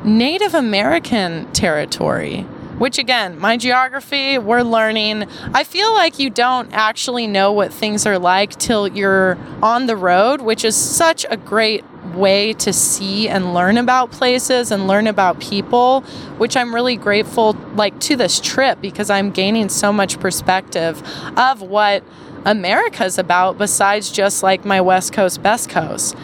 Native 0.05 0.55
American 0.55 1.53
territory, 1.53 2.43
which 2.79 2.99
again, 2.99 3.39
my 3.39 3.57
geography, 3.57 4.39
we're 4.39 4.63
learning. 4.63 5.25
I 5.53 5.65
feel 5.65 5.93
like 5.93 6.19
you 6.19 6.31
don't 6.31 6.73
actually 6.73 7.27
know 7.27 7.53
what 7.53 7.73
things 7.73 8.07
are 8.07 8.19
like 8.19 8.57
till 8.57 8.89
you're 8.89 9.37
on 9.63 9.87
the 9.87 9.97
road, 9.97 10.41
which 10.41 10.65
is 10.65 10.77
such 10.77 11.27
a 11.29 11.37
great 11.37 11.85
way 12.15 12.53
to 12.55 12.73
see 12.73 13.29
and 13.29 13.55
learn 13.55 13.77
about 13.77 14.11
places 14.11 14.71
and 14.71 14.87
learn 14.87 15.07
about 15.07 15.41
people, 15.41 16.03
which 16.39 16.57
I'm 16.57 16.75
really 16.75 16.97
grateful 16.97 17.53
like 17.75 17.99
to 18.01 18.17
this 18.17 18.41
trip 18.41 18.81
because 18.81 19.11
I'm 19.11 19.31
gaining 19.31 19.69
so 19.69 19.93
much 19.93 20.21
perspective 20.21 21.03
of 21.37 21.63
what 21.63 22.03
America's 22.45 23.19
about 23.19 23.59
besides 23.59 24.11
just 24.11 24.43
like 24.43 24.65
my 24.65 24.81
West 24.81 25.13
Coast, 25.13 25.43
best 25.43 25.69
coast. 25.69 26.17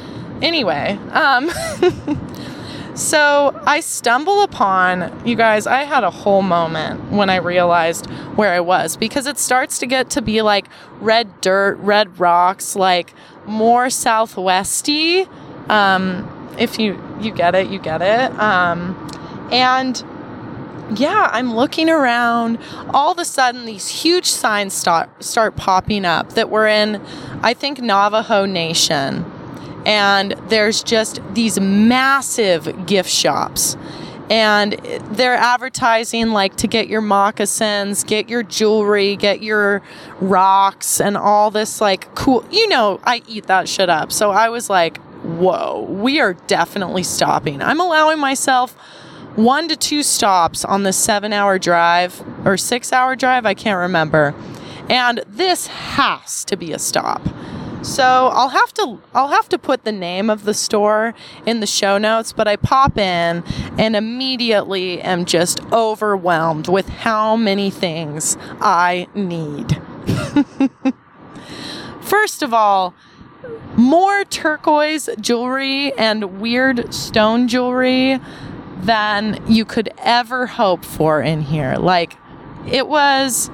Anyway, 0.43 0.99
um 1.12 1.50
So 2.95 3.61
I 3.67 3.81
stumble 3.81 4.45
upon, 4.45 5.26
you 5.26 5.35
guys, 5.35 5.67
I 5.67 5.83
had 5.83 6.05
a 6.05 6.12
whole 6.12 6.43
moment 6.43 7.11
when 7.11 7.29
I 7.29 7.37
realized 7.37 8.07
where 8.37 8.53
I 8.53 8.61
was 8.61 8.97
because 8.97 9.26
it 9.26 9.37
starts 9.37 9.79
to 9.79 9.87
get 9.87 10.11
to 10.11 10.23
be 10.23 10.43
like 10.43 10.69
red 11.00 11.41
dirt, 11.41 11.75
red 11.79 12.21
rocks, 12.21 12.76
like 12.76 13.12
more 13.47 13.91
southwesty 13.91 15.26
um, 15.68 16.30
if 16.59 16.78
you 16.78 17.00
you 17.21 17.33
get 17.33 17.54
it, 17.54 17.68
you 17.68 17.78
get 17.78 18.02
it. 18.02 18.38
Um, 18.38 18.97
and 19.50 20.02
yeah, 20.97 21.30
I'm 21.33 21.54
looking 21.54 21.88
around. 21.88 22.59
All 22.90 23.12
of 23.12 23.18
a 23.18 23.25
sudden, 23.25 23.64
these 23.64 23.88
huge 23.88 24.26
signs 24.26 24.75
start 24.75 25.25
start 25.25 25.56
popping 25.56 26.04
up 26.04 26.35
that 26.35 26.50
we're 26.50 26.68
in, 26.68 27.00
I 27.42 27.54
think 27.54 27.80
Navajo 27.80 28.44
Nation, 28.44 29.25
and 29.87 30.33
there's 30.49 30.83
just 30.83 31.21
these 31.35 31.59
massive 31.59 32.87
gift 32.87 33.11
shops. 33.11 33.76
And 34.30 34.73
they're 35.11 35.35
advertising 35.35 36.30
like 36.30 36.56
to 36.56 36.66
get 36.66 36.88
your 36.88 37.02
moccasins, 37.02 38.04
get 38.04 38.30
your 38.30 38.42
jewelry, 38.42 39.16
get 39.16 39.42
your 39.42 39.83
rocks, 40.18 40.99
and 40.99 41.14
all 41.14 41.50
this 41.50 41.80
like 41.83 42.14
cool. 42.14 42.42
You 42.50 42.68
know, 42.68 43.00
I 43.04 43.23
eat 43.28 43.47
that 43.49 43.68
shit 43.68 43.90
up. 43.90 44.12
So 44.12 44.30
I 44.30 44.49
was 44.49 44.71
like, 44.71 44.99
whoa, 45.25 45.87
we 45.88 46.21
are 46.21 46.35
definitely 46.35 47.02
stopping. 47.02 47.62
I'm 47.62 47.81
allowing 47.81 48.19
myself 48.19 48.76
one 49.37 49.69
to 49.69 49.76
two 49.76 50.02
stops 50.02 50.64
on 50.64 50.85
the 50.85 50.93
seven 50.93 51.33
hour 51.33 51.59
drive 51.59 52.23
or 52.47 52.57
six 52.57 52.93
hour 52.93 53.16
drive. 53.16 53.47
I 53.47 53.54
can't 53.54 53.78
remember. 53.78 54.35
And 54.88 55.25
this 55.26 55.66
has 55.66 56.45
to 56.45 56.57
be 56.57 56.73
a 56.73 56.78
stop. 56.78 57.23
So 57.83 58.02
I'll 58.02 58.49
have 58.49 58.73
to 58.75 58.99
I'll 59.14 59.28
have 59.28 59.49
to 59.50 59.59
put 59.59 59.85
the 59.85 59.93
name 59.93 60.31
of 60.31 60.45
the 60.45 60.54
store 60.54 61.14
in 61.45 61.61
the 61.61 61.66
show 61.66 61.99
notes, 61.99 62.33
but 62.33 62.49
I 62.49 62.57
pop 62.57 62.97
in 62.97 63.45
and 63.78 63.95
immediately 63.95 65.02
am 65.02 65.26
just 65.26 65.61
overwhelmed 65.71 66.66
with 66.66 66.88
how 66.88 67.37
many 67.37 67.71
things 67.71 68.38
I 68.61 69.07
need. 69.14 69.78
First 72.00 72.43
of 72.43 72.54
all, 72.54 72.95
more 73.77 74.25
turquoise 74.25 75.09
jewelry 75.21 75.93
and 75.95 76.41
weird 76.41 76.93
stone 76.95 77.49
jewelry 77.49 78.21
than 78.79 79.43
you 79.49 79.65
could 79.65 79.91
ever 79.99 80.47
hope 80.47 80.85
for 80.85 81.21
in 81.21 81.41
here. 81.41 81.77
Like 81.77 82.17
it 82.67 82.87
was 82.87 83.51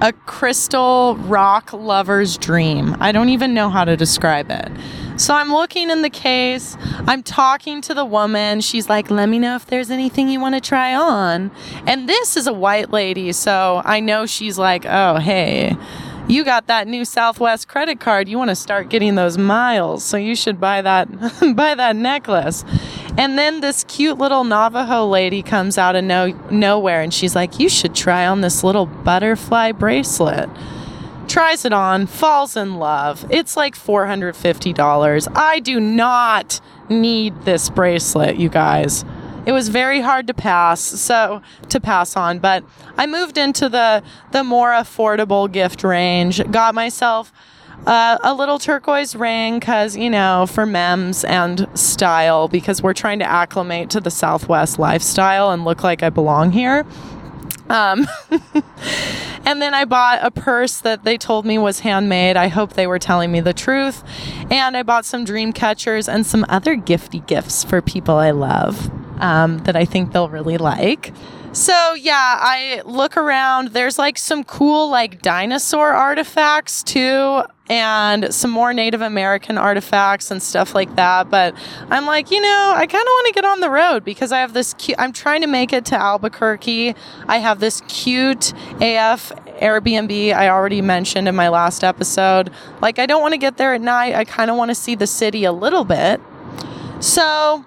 a 0.00 0.12
crystal 0.26 1.16
rock 1.16 1.72
lover's 1.72 2.36
dream. 2.36 2.96
I 3.00 3.12
don't 3.12 3.28
even 3.30 3.54
know 3.54 3.70
how 3.70 3.84
to 3.84 3.96
describe 3.96 4.50
it. 4.50 4.70
So 5.16 5.32
I'm 5.32 5.52
looking 5.52 5.90
in 5.90 6.02
the 6.02 6.10
case. 6.10 6.76
I'm 7.06 7.22
talking 7.22 7.80
to 7.82 7.94
the 7.94 8.04
woman. 8.04 8.60
She's 8.60 8.88
like, 8.88 9.10
let 9.10 9.28
me 9.28 9.38
know 9.38 9.54
if 9.54 9.66
there's 9.66 9.90
anything 9.90 10.28
you 10.28 10.40
want 10.40 10.56
to 10.56 10.60
try 10.60 10.94
on. 10.94 11.52
And 11.86 12.08
this 12.08 12.36
is 12.36 12.48
a 12.48 12.52
white 12.52 12.90
lady. 12.90 13.30
So 13.32 13.80
I 13.84 14.00
know 14.00 14.26
she's 14.26 14.58
like, 14.58 14.84
oh, 14.84 15.18
hey, 15.18 15.76
you 16.26 16.44
got 16.44 16.66
that 16.68 16.88
new 16.88 17.04
Southwest 17.04 17.68
credit 17.68 18.00
card. 18.00 18.28
You 18.28 18.38
want 18.38 18.48
to 18.48 18.56
start 18.56 18.88
getting 18.88 19.14
those 19.14 19.36
miles. 19.36 20.04
So 20.04 20.16
you 20.16 20.34
should 20.34 20.60
buy 20.60 20.80
that, 20.82 21.10
buy 21.56 21.74
that 21.74 21.96
necklace. 21.96 22.64
And 23.16 23.38
then 23.38 23.60
this 23.60 23.84
cute 23.84 24.18
little 24.18 24.44
Navajo 24.44 25.06
lady 25.06 25.42
comes 25.42 25.76
out 25.78 25.96
of 25.96 26.04
no, 26.04 26.28
nowhere 26.50 27.02
and 27.02 27.12
she's 27.12 27.34
like, 27.36 27.60
You 27.60 27.68
should 27.68 27.94
try 27.94 28.26
on 28.26 28.40
this 28.40 28.64
little 28.64 28.86
butterfly 28.86 29.72
bracelet. 29.72 30.48
Tries 31.28 31.64
it 31.64 31.72
on, 31.72 32.06
falls 32.06 32.56
in 32.56 32.78
love. 32.78 33.24
It's 33.30 33.56
like 33.56 33.74
$450. 33.74 35.36
I 35.36 35.60
do 35.60 35.80
not 35.80 36.60
need 36.88 37.42
this 37.42 37.70
bracelet, 37.70 38.36
you 38.36 38.48
guys. 38.48 39.04
It 39.46 39.52
was 39.52 39.68
very 39.68 40.00
hard 40.00 40.26
to 40.28 40.34
pass, 40.34 40.80
so 40.80 41.42
to 41.68 41.80
pass 41.80 42.16
on, 42.16 42.38
but 42.38 42.64
I 42.96 43.06
moved 43.06 43.38
into 43.38 43.68
the 43.68 44.02
the 44.32 44.44
more 44.44 44.70
affordable 44.70 45.50
gift 45.50 45.84
range. 45.84 46.42
Got 46.50 46.74
myself 46.74 47.32
uh, 47.86 48.18
a 48.22 48.34
little 48.34 48.58
turquoise 48.58 49.14
ring 49.14 49.58
because 49.58 49.96
you 49.96 50.10
know 50.10 50.46
for 50.46 50.64
mems 50.66 51.24
and 51.24 51.68
style 51.74 52.48
because 52.48 52.82
we're 52.82 52.94
trying 52.94 53.18
to 53.18 53.26
acclimate 53.26 53.90
to 53.90 54.00
the 54.00 54.10
southwest 54.10 54.78
lifestyle 54.78 55.50
and 55.50 55.64
look 55.64 55.82
like 55.82 56.02
i 56.02 56.08
belong 56.08 56.50
here 56.52 56.86
um, 57.68 58.06
and 59.46 59.62
then 59.62 59.72
I 59.72 59.86
bought 59.86 60.18
a 60.22 60.30
purse 60.30 60.80
that 60.82 61.04
they 61.04 61.16
told 61.16 61.46
me 61.46 61.56
was 61.56 61.80
handmade. 61.80 62.36
I 62.36 62.48
hope 62.48 62.74
they 62.74 62.86
were 62.86 62.98
telling 62.98 63.32
me 63.32 63.40
the 63.40 63.54
truth. 63.54 64.04
And 64.50 64.76
I 64.76 64.82
bought 64.82 65.06
some 65.06 65.24
dream 65.24 65.50
catchers 65.50 66.06
and 66.06 66.26
some 66.26 66.44
other 66.50 66.76
gifty 66.76 67.26
gifts 67.26 67.64
for 67.64 67.80
people 67.80 68.16
I 68.16 68.32
love 68.32 68.90
um, 69.18 69.58
that 69.58 69.76
I 69.76 69.84
think 69.84 70.12
they'll 70.12 70.28
really 70.28 70.58
like. 70.58 71.12
So 71.52 71.94
yeah, 71.94 72.38
I 72.40 72.82
look 72.84 73.16
around. 73.16 73.68
There's 73.68 73.96
like 73.96 74.18
some 74.18 74.42
cool 74.42 74.90
like 74.90 75.22
dinosaur 75.22 75.90
artifacts 75.90 76.82
too, 76.82 77.44
and 77.70 78.34
some 78.34 78.50
more 78.50 78.74
Native 78.74 79.00
American 79.00 79.56
artifacts 79.56 80.32
and 80.32 80.42
stuff 80.42 80.74
like 80.74 80.96
that. 80.96 81.30
But 81.30 81.54
I'm 81.90 82.06
like, 82.06 82.32
you 82.32 82.40
know, 82.40 82.72
I 82.74 82.86
kind 82.86 83.02
of 83.02 83.08
want 83.08 83.26
to 83.28 83.32
get 83.32 83.44
on 83.44 83.60
the 83.60 83.70
road 83.70 84.04
because 84.04 84.32
I 84.32 84.40
have 84.40 84.52
this 84.52 84.74
cute. 84.74 84.98
I'm 84.98 85.12
trying 85.12 85.42
to 85.42 85.46
make 85.46 85.72
it 85.72 85.84
to 85.86 85.94
Albuquerque. 85.94 86.96
I 87.28 87.38
have 87.38 87.60
this 87.60 87.82
cute 87.82 88.52
AF 88.80 89.30
Airbnb 89.60 90.34
I 90.34 90.48
already 90.48 90.82
mentioned 90.82 91.28
in 91.28 91.36
my 91.36 91.48
last 91.48 91.84
episode. 91.84 92.50
Like, 92.80 92.98
I 92.98 93.06
don't 93.06 93.22
want 93.22 93.32
to 93.32 93.38
get 93.38 93.56
there 93.56 93.74
at 93.74 93.80
night. 93.80 94.14
I 94.14 94.24
kind 94.24 94.50
of 94.50 94.56
want 94.56 94.70
to 94.70 94.74
see 94.74 94.94
the 94.94 95.06
city 95.06 95.44
a 95.44 95.52
little 95.52 95.84
bit. 95.84 96.20
So, 97.00 97.64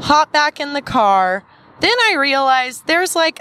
hop 0.00 0.32
back 0.32 0.60
in 0.60 0.72
the 0.72 0.82
car 0.82 1.44
then 1.80 1.96
I 2.08 2.14
realized 2.14 2.86
there's 2.86 3.14
like 3.14 3.40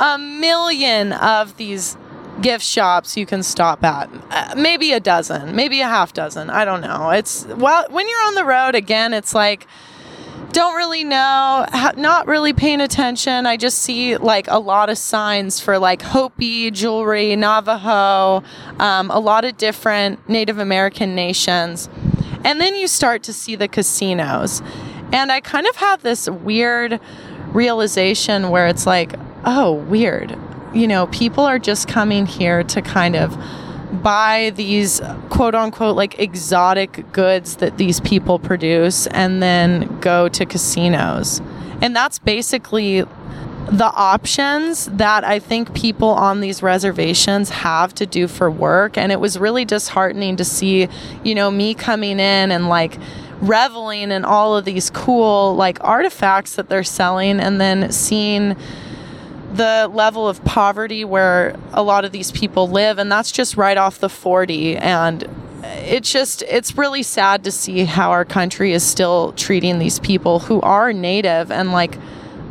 a 0.00 0.18
million 0.18 1.12
of 1.12 1.56
these 1.56 1.96
gift 2.40 2.64
shops 2.64 3.16
you 3.16 3.26
can 3.26 3.42
stop 3.42 3.84
at. 3.84 4.10
Uh, 4.30 4.54
maybe 4.56 4.92
a 4.92 5.00
dozen, 5.00 5.54
maybe 5.54 5.80
a 5.80 5.88
half 5.88 6.12
dozen. 6.12 6.50
I 6.50 6.64
don't 6.64 6.80
know. 6.80 7.10
It's 7.10 7.44
well, 7.46 7.86
when 7.90 8.08
you're 8.08 8.26
on 8.26 8.34
the 8.34 8.44
road 8.44 8.74
again, 8.74 9.12
it's 9.12 9.34
like 9.34 9.66
don't 10.52 10.74
really 10.74 11.04
know, 11.04 11.64
not 11.96 12.26
really 12.26 12.52
paying 12.52 12.80
attention. 12.80 13.46
I 13.46 13.56
just 13.56 13.78
see 13.78 14.16
like 14.16 14.48
a 14.48 14.58
lot 14.58 14.90
of 14.90 14.98
signs 14.98 15.60
for 15.60 15.78
like 15.78 16.02
Hopi 16.02 16.72
jewelry, 16.72 17.36
Navajo, 17.36 18.42
um, 18.80 19.10
a 19.12 19.20
lot 19.20 19.44
of 19.44 19.56
different 19.56 20.28
Native 20.28 20.58
American 20.58 21.14
nations. 21.14 21.88
And 22.42 22.60
then 22.60 22.74
you 22.74 22.88
start 22.88 23.22
to 23.24 23.32
see 23.32 23.54
the 23.54 23.68
casinos. 23.68 24.60
And 25.12 25.32
I 25.32 25.40
kind 25.40 25.66
of 25.66 25.76
have 25.76 26.02
this 26.02 26.28
weird 26.28 27.00
realization 27.52 28.50
where 28.50 28.66
it's 28.66 28.86
like, 28.86 29.14
oh, 29.44 29.72
weird. 29.72 30.36
You 30.72 30.86
know, 30.86 31.08
people 31.08 31.44
are 31.44 31.58
just 31.58 31.88
coming 31.88 32.26
here 32.26 32.62
to 32.64 32.80
kind 32.80 33.16
of 33.16 33.36
buy 34.02 34.52
these 34.54 35.00
quote 35.30 35.54
unquote 35.54 35.96
like 35.96 36.18
exotic 36.20 37.10
goods 37.12 37.56
that 37.56 37.76
these 37.76 37.98
people 38.00 38.38
produce 38.38 39.08
and 39.08 39.42
then 39.42 39.98
go 40.00 40.28
to 40.28 40.46
casinos. 40.46 41.40
And 41.82 41.96
that's 41.96 42.18
basically 42.18 43.04
the 43.70 43.92
options 43.94 44.86
that 44.86 45.24
I 45.24 45.38
think 45.38 45.74
people 45.74 46.08
on 46.08 46.40
these 46.40 46.62
reservations 46.62 47.50
have 47.50 47.94
to 47.94 48.06
do 48.06 48.26
for 48.26 48.50
work. 48.50 48.98
And 48.98 49.12
it 49.12 49.20
was 49.20 49.38
really 49.38 49.64
disheartening 49.64 50.36
to 50.36 50.44
see, 50.44 50.88
you 51.24 51.34
know, 51.34 51.50
me 51.50 51.74
coming 51.74 52.18
in 52.18 52.50
and 52.50 52.68
like 52.68 52.98
reveling 53.40 54.10
in 54.10 54.24
all 54.24 54.56
of 54.56 54.64
these 54.64 54.90
cool 54.90 55.54
like 55.54 55.82
artifacts 55.82 56.56
that 56.56 56.68
they're 56.68 56.84
selling 56.84 57.40
and 57.40 57.60
then 57.60 57.90
seeing 57.90 58.56
the 59.52 59.90
level 59.92 60.28
of 60.28 60.44
poverty 60.44 61.04
where 61.04 61.56
a 61.72 61.82
lot 61.82 62.04
of 62.04 62.12
these 62.12 62.30
people 62.30 62.68
live. 62.68 62.98
And 62.98 63.10
that's 63.10 63.32
just 63.32 63.56
right 63.56 63.76
off 63.76 63.98
the 63.98 64.08
40 64.08 64.76
and 64.76 65.28
it's 65.62 66.10
just 66.10 66.42
it's 66.42 66.76
really 66.76 67.02
sad 67.02 67.44
to 67.44 67.50
see 67.50 67.84
how 67.84 68.10
our 68.10 68.24
country 68.24 68.72
is 68.72 68.82
still 68.82 69.32
treating 69.32 69.78
these 69.78 69.98
people 69.98 70.38
who 70.38 70.60
are 70.62 70.92
native 70.92 71.52
and 71.52 71.70
like 71.70 71.98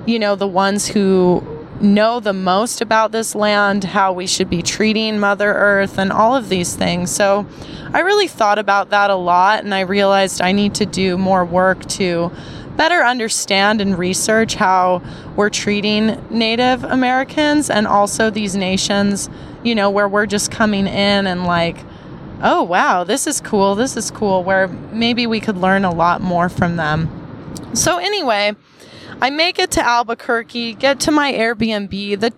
you 0.05 0.19
know 0.19 0.35
the 0.35 0.47
ones 0.47 0.87
who 0.87 1.43
know 1.81 2.19
the 2.19 2.33
most 2.33 2.81
about 2.81 3.11
this 3.11 3.35
land, 3.35 3.83
how 3.83 4.13
we 4.13 4.27
should 4.27 4.49
be 4.49 4.61
treating 4.61 5.19
Mother 5.19 5.53
Earth, 5.53 5.97
and 5.97 6.11
all 6.11 6.35
of 6.35 6.49
these 6.49 6.75
things. 6.75 7.11
So 7.11 7.45
I 7.93 7.99
really 7.99 8.27
thought 8.27 8.59
about 8.59 8.89
that 8.89 9.09
a 9.09 9.15
lot, 9.15 9.63
and 9.63 9.73
I 9.73 9.81
realized 9.81 10.41
I 10.41 10.51
need 10.51 10.75
to 10.75 10.85
do 10.85 11.17
more 11.17 11.45
work 11.45 11.85
to 11.87 12.31
better 12.75 13.03
understand 13.03 13.81
and 13.81 13.97
research 13.97 14.55
how 14.55 15.01
we're 15.35 15.49
treating 15.49 16.17
Native 16.29 16.83
Americans 16.85 17.69
and 17.69 17.85
also 17.85 18.29
these 18.29 18.55
nations, 18.55 19.29
you 19.63 19.75
know, 19.75 19.89
where 19.89 20.07
we're 20.07 20.25
just 20.25 20.49
coming 20.49 20.87
in 20.87 21.27
and 21.27 21.43
like, 21.43 21.77
oh, 22.41 22.63
wow, 22.63 23.03
this 23.03 23.27
is 23.27 23.41
cool, 23.41 23.75
this 23.75 23.97
is 23.97 24.11
cool, 24.11 24.43
where 24.43 24.67
maybe 24.67 25.27
we 25.27 25.41
could 25.41 25.57
learn 25.57 25.83
a 25.83 25.91
lot 25.91 26.21
more 26.21 26.47
from 26.47 26.77
them. 26.77 27.09
So, 27.73 27.97
anyway, 27.97 28.55
I 29.21 29.29
make 29.29 29.59
it 29.59 29.71
to 29.71 29.85
Albuquerque, 29.85 30.75
get 30.75 30.99
to 31.01 31.11
my 31.11 31.33
Airbnb. 31.33 32.19
The 32.19 32.33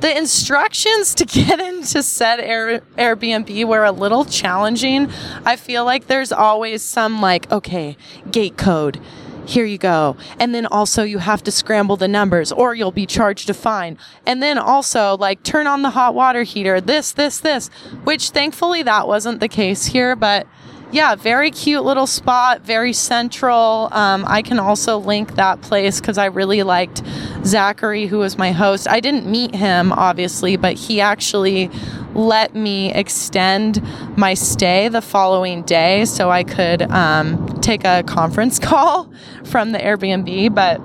the 0.00 0.16
instructions 0.16 1.14
to 1.16 1.24
get 1.26 1.60
into 1.60 2.02
said 2.02 2.40
Air, 2.40 2.80
Airbnb 2.96 3.64
were 3.66 3.84
a 3.84 3.92
little 3.92 4.24
challenging. 4.24 5.10
I 5.44 5.56
feel 5.56 5.84
like 5.84 6.06
there's 6.06 6.32
always 6.32 6.82
some 6.82 7.20
like, 7.20 7.50
okay, 7.50 7.96
gate 8.30 8.56
code. 8.56 9.00
Here 9.44 9.64
you 9.64 9.78
go. 9.78 10.16
And 10.38 10.54
then 10.54 10.66
also 10.66 11.02
you 11.02 11.18
have 11.18 11.42
to 11.44 11.50
scramble 11.50 11.96
the 11.96 12.06
numbers 12.06 12.52
or 12.52 12.74
you'll 12.74 12.92
be 12.92 13.06
charged 13.06 13.50
a 13.50 13.54
fine. 13.54 13.98
And 14.24 14.40
then 14.40 14.56
also 14.56 15.16
like 15.16 15.42
turn 15.42 15.66
on 15.66 15.82
the 15.82 15.90
hot 15.90 16.14
water 16.14 16.44
heater, 16.44 16.80
this, 16.80 17.12
this, 17.12 17.40
this, 17.40 17.68
which 18.04 18.30
thankfully 18.30 18.82
that 18.84 19.08
wasn't 19.08 19.40
the 19.40 19.48
case 19.48 19.86
here, 19.86 20.14
but 20.14 20.46
yeah, 20.92 21.14
very 21.14 21.50
cute 21.50 21.84
little 21.84 22.06
spot, 22.06 22.60
very 22.60 22.92
central. 22.92 23.88
Um, 23.92 24.24
I 24.28 24.42
can 24.42 24.58
also 24.58 24.98
link 24.98 25.36
that 25.36 25.62
place 25.62 26.00
because 26.00 26.18
I 26.18 26.26
really 26.26 26.62
liked 26.62 27.02
Zachary, 27.44 28.06
who 28.06 28.18
was 28.18 28.36
my 28.36 28.52
host. 28.52 28.86
I 28.86 29.00
didn't 29.00 29.26
meet 29.26 29.54
him, 29.54 29.90
obviously, 29.92 30.56
but 30.56 30.74
he 30.74 31.00
actually 31.00 31.70
let 32.14 32.54
me 32.54 32.92
extend 32.92 33.82
my 34.18 34.34
stay 34.34 34.88
the 34.88 35.00
following 35.00 35.62
day 35.62 36.04
so 36.04 36.30
I 36.30 36.44
could 36.44 36.82
um, 36.90 37.58
take 37.62 37.84
a 37.84 38.02
conference 38.02 38.58
call 38.60 39.10
from 39.44 39.72
the 39.72 39.78
Airbnb. 39.78 40.54
But 40.54 40.78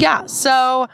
yeah, 0.00 0.26
so 0.26 0.88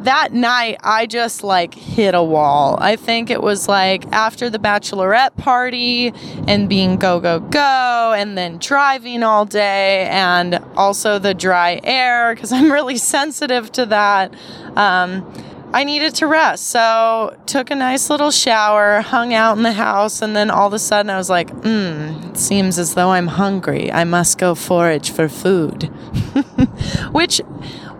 that 0.00 0.32
night 0.32 0.78
I 0.82 1.06
just 1.06 1.42
like 1.44 1.74
hit 1.74 2.14
a 2.14 2.22
wall. 2.22 2.76
I 2.80 2.96
think 2.96 3.30
it 3.30 3.42
was 3.42 3.68
like 3.68 4.06
after 4.12 4.50
the 4.50 4.58
bachelorette 4.58 5.36
party 5.36 6.12
and 6.46 6.68
being 6.68 6.96
go, 6.96 7.20
go, 7.20 7.40
go, 7.40 8.14
and 8.16 8.36
then 8.36 8.58
driving 8.58 9.22
all 9.22 9.44
day, 9.44 10.06
and 10.10 10.56
also 10.76 11.18
the 11.18 11.34
dry 11.34 11.80
air 11.84 12.34
because 12.34 12.52
I'm 12.52 12.70
really 12.70 12.96
sensitive 13.14 13.70
to 13.72 13.86
that. 13.86 14.34
Um, 14.76 15.32
I 15.74 15.82
needed 15.82 16.14
to 16.16 16.28
rest. 16.28 16.68
So 16.68 17.36
took 17.46 17.68
a 17.68 17.74
nice 17.74 18.08
little 18.08 18.30
shower, 18.30 19.00
hung 19.00 19.34
out 19.34 19.56
in 19.56 19.64
the 19.64 19.72
house, 19.72 20.22
and 20.22 20.36
then 20.36 20.48
all 20.48 20.68
of 20.68 20.72
a 20.72 20.78
sudden 20.78 21.10
I 21.10 21.16
was 21.16 21.28
like, 21.28 21.50
hmm, 21.50 22.30
it 22.30 22.38
seems 22.38 22.78
as 22.78 22.94
though 22.94 23.10
I'm 23.10 23.26
hungry. 23.26 23.90
I 23.90 24.04
must 24.04 24.38
go 24.38 24.54
forage 24.54 25.10
for 25.10 25.28
food. 25.28 25.82
Which 27.10 27.40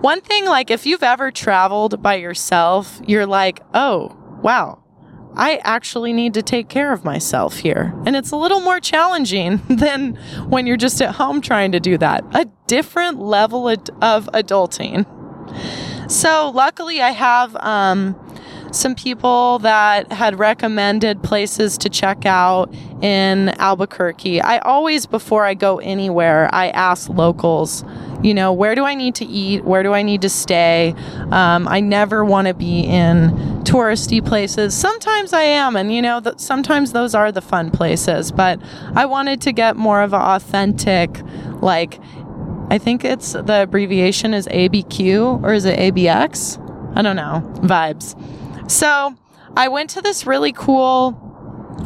one 0.04 0.20
thing, 0.20 0.44
like 0.44 0.70
if 0.70 0.84
you've 0.84 1.02
ever 1.02 1.30
traveled 1.30 2.02
by 2.02 2.16
yourself, 2.16 3.00
you're 3.06 3.24
like, 3.24 3.60
oh, 3.72 4.14
wow. 4.42 4.82
I 5.34 5.56
actually 5.64 6.12
need 6.12 6.34
to 6.34 6.42
take 6.42 6.68
care 6.68 6.92
of 6.92 7.04
myself 7.04 7.56
here. 7.56 7.94
And 8.04 8.14
it's 8.14 8.30
a 8.30 8.36
little 8.36 8.60
more 8.60 8.80
challenging 8.80 9.62
than 9.70 10.16
when 10.50 10.66
you're 10.66 10.76
just 10.76 11.00
at 11.00 11.14
home 11.14 11.40
trying 11.40 11.72
to 11.72 11.80
do 11.80 11.96
that. 11.96 12.22
A 12.34 12.44
different 12.66 13.18
level 13.18 13.66
of 13.66 13.80
adulting. 14.34 15.06
So, 16.10 16.52
luckily, 16.54 17.00
I 17.00 17.10
have 17.12 17.56
um, 17.56 18.14
some 18.74 18.94
people 18.94 19.60
that 19.60 20.10
had 20.12 20.38
recommended 20.38 21.22
places 21.22 21.78
to 21.78 21.88
check 21.88 22.26
out 22.26 22.72
in 23.02 23.50
Albuquerque. 23.60 24.40
I 24.40 24.58
always, 24.58 25.06
before 25.06 25.44
I 25.44 25.54
go 25.54 25.78
anywhere, 25.78 26.48
I 26.52 26.68
ask 26.70 27.08
locals, 27.08 27.84
you 28.22 28.34
know, 28.34 28.52
where 28.52 28.74
do 28.74 28.84
I 28.84 28.94
need 28.94 29.14
to 29.16 29.24
eat? 29.24 29.64
Where 29.64 29.82
do 29.82 29.92
I 29.92 30.02
need 30.02 30.22
to 30.22 30.28
stay? 30.28 30.94
Um, 31.30 31.68
I 31.68 31.80
never 31.80 32.24
want 32.24 32.48
to 32.48 32.54
be 32.54 32.80
in 32.80 33.30
touristy 33.64 34.24
places. 34.24 34.74
Sometimes 34.74 35.32
I 35.32 35.42
am, 35.42 35.76
and 35.76 35.94
you 35.94 36.02
know, 36.02 36.20
th- 36.20 36.38
sometimes 36.38 36.92
those 36.92 37.14
are 37.14 37.30
the 37.30 37.42
fun 37.42 37.70
places, 37.70 38.32
but 38.32 38.60
I 38.94 39.06
wanted 39.06 39.40
to 39.42 39.52
get 39.52 39.76
more 39.76 40.02
of 40.02 40.12
an 40.12 40.20
authentic, 40.20 41.20
like, 41.60 42.00
I 42.70 42.78
think 42.78 43.04
it's 43.04 43.32
the 43.32 43.62
abbreviation 43.62 44.34
is 44.34 44.48
ABQ 44.48 45.42
or 45.42 45.52
is 45.52 45.64
it 45.64 45.78
ABX? 45.78 46.58
I 46.96 47.02
don't 47.02 47.16
know. 47.16 47.42
Vibes. 47.56 48.16
So 48.66 49.14
I 49.56 49.68
went 49.68 49.90
to 49.90 50.02
this 50.02 50.26
really 50.26 50.52
cool, 50.52 51.12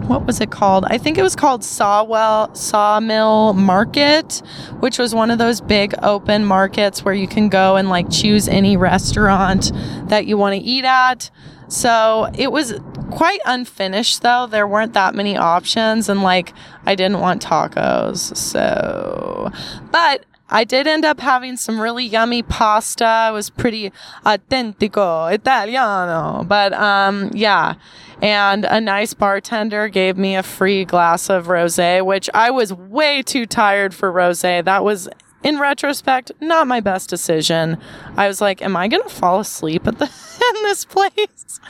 what 0.06 0.26
was 0.26 0.40
it 0.40 0.50
called? 0.50 0.84
I 0.86 0.98
think 0.98 1.18
it 1.18 1.22
was 1.22 1.36
called 1.36 1.62
Sawwell 1.62 2.56
Sawmill 2.56 3.52
Market, 3.54 4.42
which 4.80 4.98
was 4.98 5.14
one 5.14 5.30
of 5.30 5.38
those 5.38 5.60
big 5.60 5.94
open 6.02 6.44
markets 6.44 7.04
where 7.04 7.14
you 7.14 7.28
can 7.28 7.48
go 7.48 7.76
and 7.76 7.88
like 7.88 8.10
choose 8.10 8.48
any 8.48 8.76
restaurant 8.76 9.72
that 10.08 10.26
you 10.26 10.36
want 10.36 10.54
to 10.54 10.60
eat 10.60 10.84
at. 10.84 11.30
So 11.68 12.30
it 12.34 12.50
was 12.52 12.74
quite 13.10 13.40
unfinished 13.44 14.22
though. 14.22 14.46
There 14.46 14.66
weren't 14.66 14.94
that 14.94 15.14
many 15.14 15.36
options 15.36 16.08
and 16.08 16.22
like 16.22 16.54
I 16.86 16.94
didn't 16.94 17.20
want 17.20 17.42
tacos. 17.42 18.36
So, 18.36 19.50
but 19.90 20.24
I 20.50 20.64
did 20.64 20.87
end 20.87 21.04
up 21.04 21.20
having 21.20 21.56
some 21.56 21.80
really 21.80 22.04
yummy 22.04 22.42
pasta. 22.42 23.28
It 23.30 23.32
was 23.32 23.50
pretty 23.50 23.92
autentico 24.24 25.32
Italiano. 25.32 26.44
But 26.44 26.72
um, 26.72 27.30
yeah. 27.34 27.74
And 28.20 28.64
a 28.64 28.80
nice 28.80 29.14
bartender 29.14 29.88
gave 29.88 30.16
me 30.16 30.34
a 30.34 30.42
free 30.42 30.84
glass 30.84 31.30
of 31.30 31.46
rosé, 31.46 32.04
which 32.04 32.28
I 32.34 32.50
was 32.50 32.72
way 32.72 33.22
too 33.22 33.46
tired 33.46 33.94
for 33.94 34.12
rosé. 34.12 34.64
That 34.64 34.82
was 34.82 35.08
in 35.44 35.59
retrospect, 35.59 36.33
not 36.40 36.66
my 36.66 36.81
best 36.81 37.09
decision. 37.09 37.79
I 38.16 38.27
was 38.27 38.40
like, 38.40 38.61
am 38.61 38.77
I 38.77 38.88
going 38.88 39.03
to 39.03 39.09
fall 39.09 39.40
asleep 39.40 39.87
at 39.87 39.98
the 39.98 40.05
in 40.55 40.62
this 40.62 40.85
place? 40.85 41.61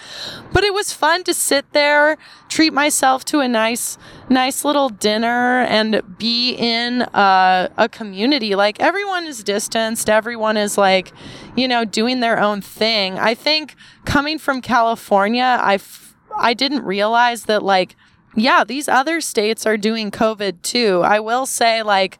But 0.53 0.65
it 0.65 0.73
was 0.73 0.93
fun 0.93 1.25
to 1.25 1.35
sit 1.35 1.71
there, 1.73 2.17
treat 2.49 2.73
myself 2.73 3.25
to 3.27 3.41
a 3.41 3.49
nice 3.49 3.99
nice 4.31 4.65
little 4.65 4.89
dinner 4.89 5.61
and 5.63 6.03
be 6.19 6.53
in 6.55 7.03
a, 7.15 7.71
a 7.77 7.89
community. 7.89 8.55
Like 8.55 8.81
everyone 8.81 9.27
is 9.27 9.43
distanced, 9.43 10.09
everyone 10.09 10.57
is 10.57 10.79
like, 10.79 11.13
you 11.57 11.69
know, 11.69 11.85
doing 11.85 12.21
their 12.21 12.39
own 12.41 12.61
thing. 12.61 13.19
I 13.19 13.35
think 13.35 13.75
coming 14.05 14.39
from 14.39 14.61
California, 14.63 15.59
I 15.61 15.75
f- 15.75 16.15
I 16.37 16.55
didn't 16.55 16.85
realize 16.85 17.45
that 17.45 17.63
like 17.63 17.97
yeah, 18.35 18.63
these 18.63 18.89
other 18.89 19.21
states 19.21 19.67
are 19.67 19.77
doing 19.77 20.11
COVID 20.11 20.63
too. 20.63 21.03
I 21.05 21.21
will 21.21 21.45
say 21.45 21.83
like 21.83 22.19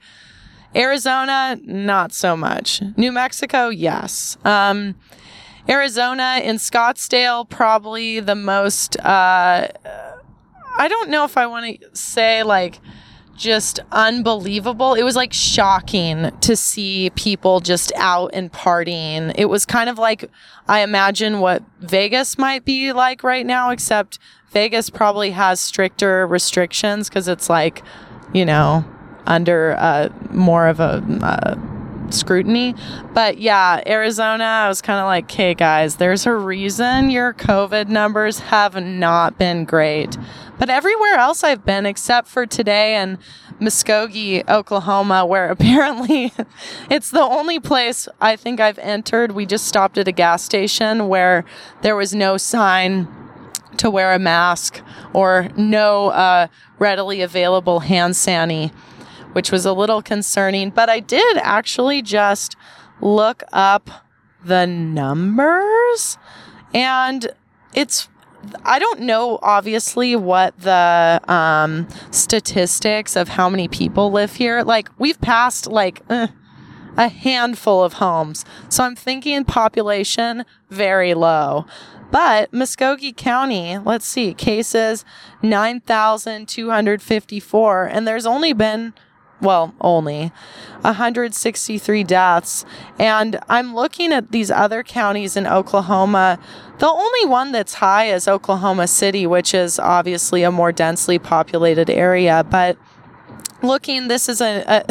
Arizona, 0.79 1.59
not 1.65 2.13
so 2.13 2.37
much. 2.37 2.81
New 2.97 3.11
Mexico, 3.11 3.69
yes. 3.69 4.39
Um, 4.45 4.95
Arizona 5.69 6.41
in 6.43 6.57
Scottsdale, 6.57 7.49
probably 7.49 8.21
the 8.21 8.37
most. 8.37 8.99
Uh, 9.01 9.69
I 10.79 10.89
don't 10.89 11.11
know 11.11 11.25
if 11.25 11.37
I 11.37 11.47
want 11.47 11.81
to 11.81 11.97
say 11.97 12.43
like 12.45 12.79
just 13.37 13.81
unbelievable. 13.93 14.95
It 14.95 15.03
was 15.03 15.17
like 15.17 15.33
shocking 15.33 16.31
to 16.41 16.57
see 16.57 17.11
people 17.11 17.61
just 17.61 17.93
out 17.97 18.31
and 18.33 18.53
partying. 18.53 19.33
It 19.37 19.47
was 19.47 19.67
kind 19.67 19.91
of 19.91 19.99
like 19.99 20.31
I 20.69 20.81
imagine 20.81 21.41
what 21.41 21.63
Vegas 21.81 22.39
might 22.39 22.65
be 22.65 22.93
like 22.93 23.23
right 23.23 23.45
now, 23.45 23.71
except 23.71 24.19
Vegas 24.51 24.91
probably 24.91 25.33
has 25.33 25.61
stricter 25.61 26.27
restrictions 26.27 27.09
because 27.09 27.29
it's 27.29 27.51
like, 27.51 27.83
you 28.33 28.45
know, 28.45 28.85
under 29.29 29.77
uh, 29.79 30.09
more 30.31 30.67
of 30.67 30.81
a 30.81 31.05
uh, 31.23 31.55
scrutiny. 32.13 32.75
But 33.15 33.39
yeah, 33.39 33.83
Arizona, 33.87 34.45
I 34.45 34.69
was 34.69 34.83
kind 34.83 34.99
of 34.99 35.07
like, 35.07 35.31
hey 35.31 35.55
guys, 35.55 35.97
there's 35.97 36.27
a 36.27 36.35
reason 36.35 37.11
your 37.11 37.35
COVID 37.35 37.89
numbers 37.89 38.41
have 38.41 38.83
not 38.83 39.39
been 39.39 39.65
great. 39.65 40.17
But 40.59 40.71
everywhere 40.71 41.15
else 41.15 41.45
I've 41.45 41.65
been, 41.65 41.87
except 41.87 42.27
for 42.27 42.47
today 42.47 42.95
and 42.95 43.19
Muskogee, 43.61 44.49
Oklahoma, 44.49 45.25
where 45.25 45.49
apparently 45.51 46.33
it's 46.91 47.11
the 47.11 47.23
only 47.23 47.61
place 47.61 48.09
I 48.21 48.37
think 48.37 48.61
I've 48.61 48.79
entered. 48.79 49.33
We 49.33 49.47
just 49.47 49.67
stopped 49.67 49.99
at 49.99 50.09
a 50.09 50.13
gas 50.13 50.43
station 50.43 51.09
where 51.09 51.45
there 51.83 51.97
was 51.97 52.15
no 52.15 52.37
sign 52.37 53.09
to 53.77 53.91
wear 53.91 54.13
a 54.13 54.19
mask 54.19 54.81
or 55.13 55.51
no 55.57 56.09
uh, 56.09 56.49
readily 56.81 57.21
available 57.21 57.81
hand 57.81 58.17
sani 58.17 58.73
which 59.33 59.51
was 59.51 59.65
a 59.65 59.73
little 59.73 60.03
concerning. 60.03 60.71
But 60.71 60.89
I 60.89 61.01
did 61.01 61.39
actually 61.39 62.03
just 62.03 62.57
look 63.01 63.43
up 63.53 63.91
the 64.45 64.67
numbers 64.67 66.19
and 66.73 67.29
it's 67.75 68.09
I 68.65 68.79
don't 68.79 69.01
know, 69.01 69.41
obviously, 69.43 70.15
what 70.15 70.57
the 70.61 71.21
um, 71.27 71.89
statistics 72.13 73.17
of 73.17 73.29
how 73.29 73.49
many 73.49 73.67
people 73.67 74.13
live 74.13 74.37
here. 74.37 74.63
Like, 74.63 74.89
we've 74.97 75.21
passed 75.21 75.67
like 75.67 76.03
eh, 76.09 76.29
a 76.97 77.09
handful 77.09 77.83
of 77.83 77.95
homes. 77.95 78.45
So 78.69 78.85
I'm 78.85 78.95
thinking 78.95 79.45
population 79.45 80.45
very 80.71 81.15
low. 81.15 81.67
But 82.11 82.51
Muskogee 82.53 83.17
County, 83.17 83.79
let's 83.79 84.07
see, 84.07 84.35
cases 84.35 85.05
9,254. 85.43 87.85
And 87.85 88.09
there's 88.09 88.27
only 88.27 88.53
been 88.53 88.93
well, 89.41 89.75
only 89.81 90.33
163 90.83 92.05
deaths. 92.05 92.65
And 92.99 93.39
I'm 93.49 93.75
looking 93.75 94.13
at 94.13 94.33
these 94.33 94.51
other 94.51 94.83
counties 94.83 95.37
in 95.37 95.47
Oklahoma. 95.47 96.39
The 96.79 96.89
only 96.89 97.27
one 97.27 97.53
that's 97.53 97.75
high 97.75 98.07
is 98.07 98.27
Oklahoma 98.27 98.87
City, 98.87 99.27
which 99.27 99.55
is 99.55 99.79
obviously 99.79 100.43
a 100.43 100.51
more 100.51 100.73
densely 100.73 101.19
populated 101.19 101.91
area. 101.91 102.45
But 102.49 102.79
looking, 103.63 104.09
this 104.09 104.29
is 104.29 104.41
a, 104.41 104.85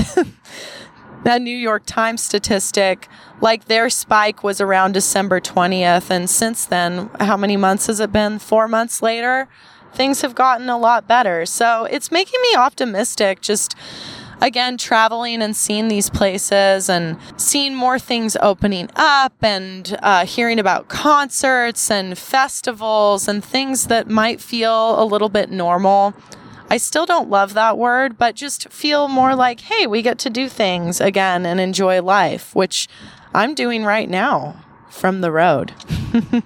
a, 1.25 1.39
New 1.39 1.55
York 1.55 1.83
Times 1.86 2.23
statistic. 2.23 3.07
Like 3.41 3.65
their 3.65 3.89
spike 3.89 4.43
was 4.43 4.62
around 4.62 4.93
December 4.93 5.41
20th. 5.41 6.10
And 6.10 6.29
since 6.29 6.65
then, 6.65 7.10
how 7.19 7.38
many 7.38 7.57
months 7.57 7.88
has 7.88 7.99
it 7.99 8.12
been? 8.12 8.39
Four 8.39 8.67
months 8.67 9.01
later? 9.01 9.47
Things 9.93 10.21
have 10.21 10.36
gotten 10.36 10.69
a 10.69 10.77
lot 10.77 11.07
better. 11.07 11.45
So 11.45 11.86
it's 11.86 12.12
making 12.12 12.39
me 12.41 12.55
optimistic 12.55 13.41
just 13.41 13.75
again, 14.41 14.78
traveling 14.78 15.41
and 15.41 15.56
seeing 15.56 15.88
these 15.88 16.10
places 16.10 16.89
and 16.89 17.17
seeing 17.38 17.76
more 17.76 18.00
things 18.00 18.38
opening 18.41 18.89
up 18.95 19.34
and 19.41 19.97
uh, 20.02 20.26
hearing 20.26 20.60
about 20.60 20.88
concerts 20.88 21.89
and 21.89 22.17
festivals 22.17 23.28
and 23.28 23.43
things 23.43 23.88
that 23.88 24.10
might 24.10 24.41
feel 24.41 25.02
a 25.02 25.06
little 25.06 25.30
bit 25.30 25.50
normal. 25.50 26.13
I 26.69 26.78
still 26.78 27.06
don't 27.06 27.30
love 27.30 27.54
that 27.54 27.78
word, 27.78 28.17
but 28.17 28.36
just 28.36 28.69
feel 28.69 29.08
more 29.08 29.36
like, 29.36 29.62
hey, 29.62 29.88
we 29.88 30.02
get 30.02 30.17
to 30.19 30.30
do 30.30 30.50
things 30.50 31.00
again 31.00 31.45
and 31.45 31.60
enjoy 31.60 32.02
life, 32.02 32.54
which 32.54 32.88
I'm 33.34 33.56
doing 33.56 33.86
right 33.86 34.10
now 34.10 34.63
from 34.89 35.21
the 35.21 35.32
road. 35.32 35.73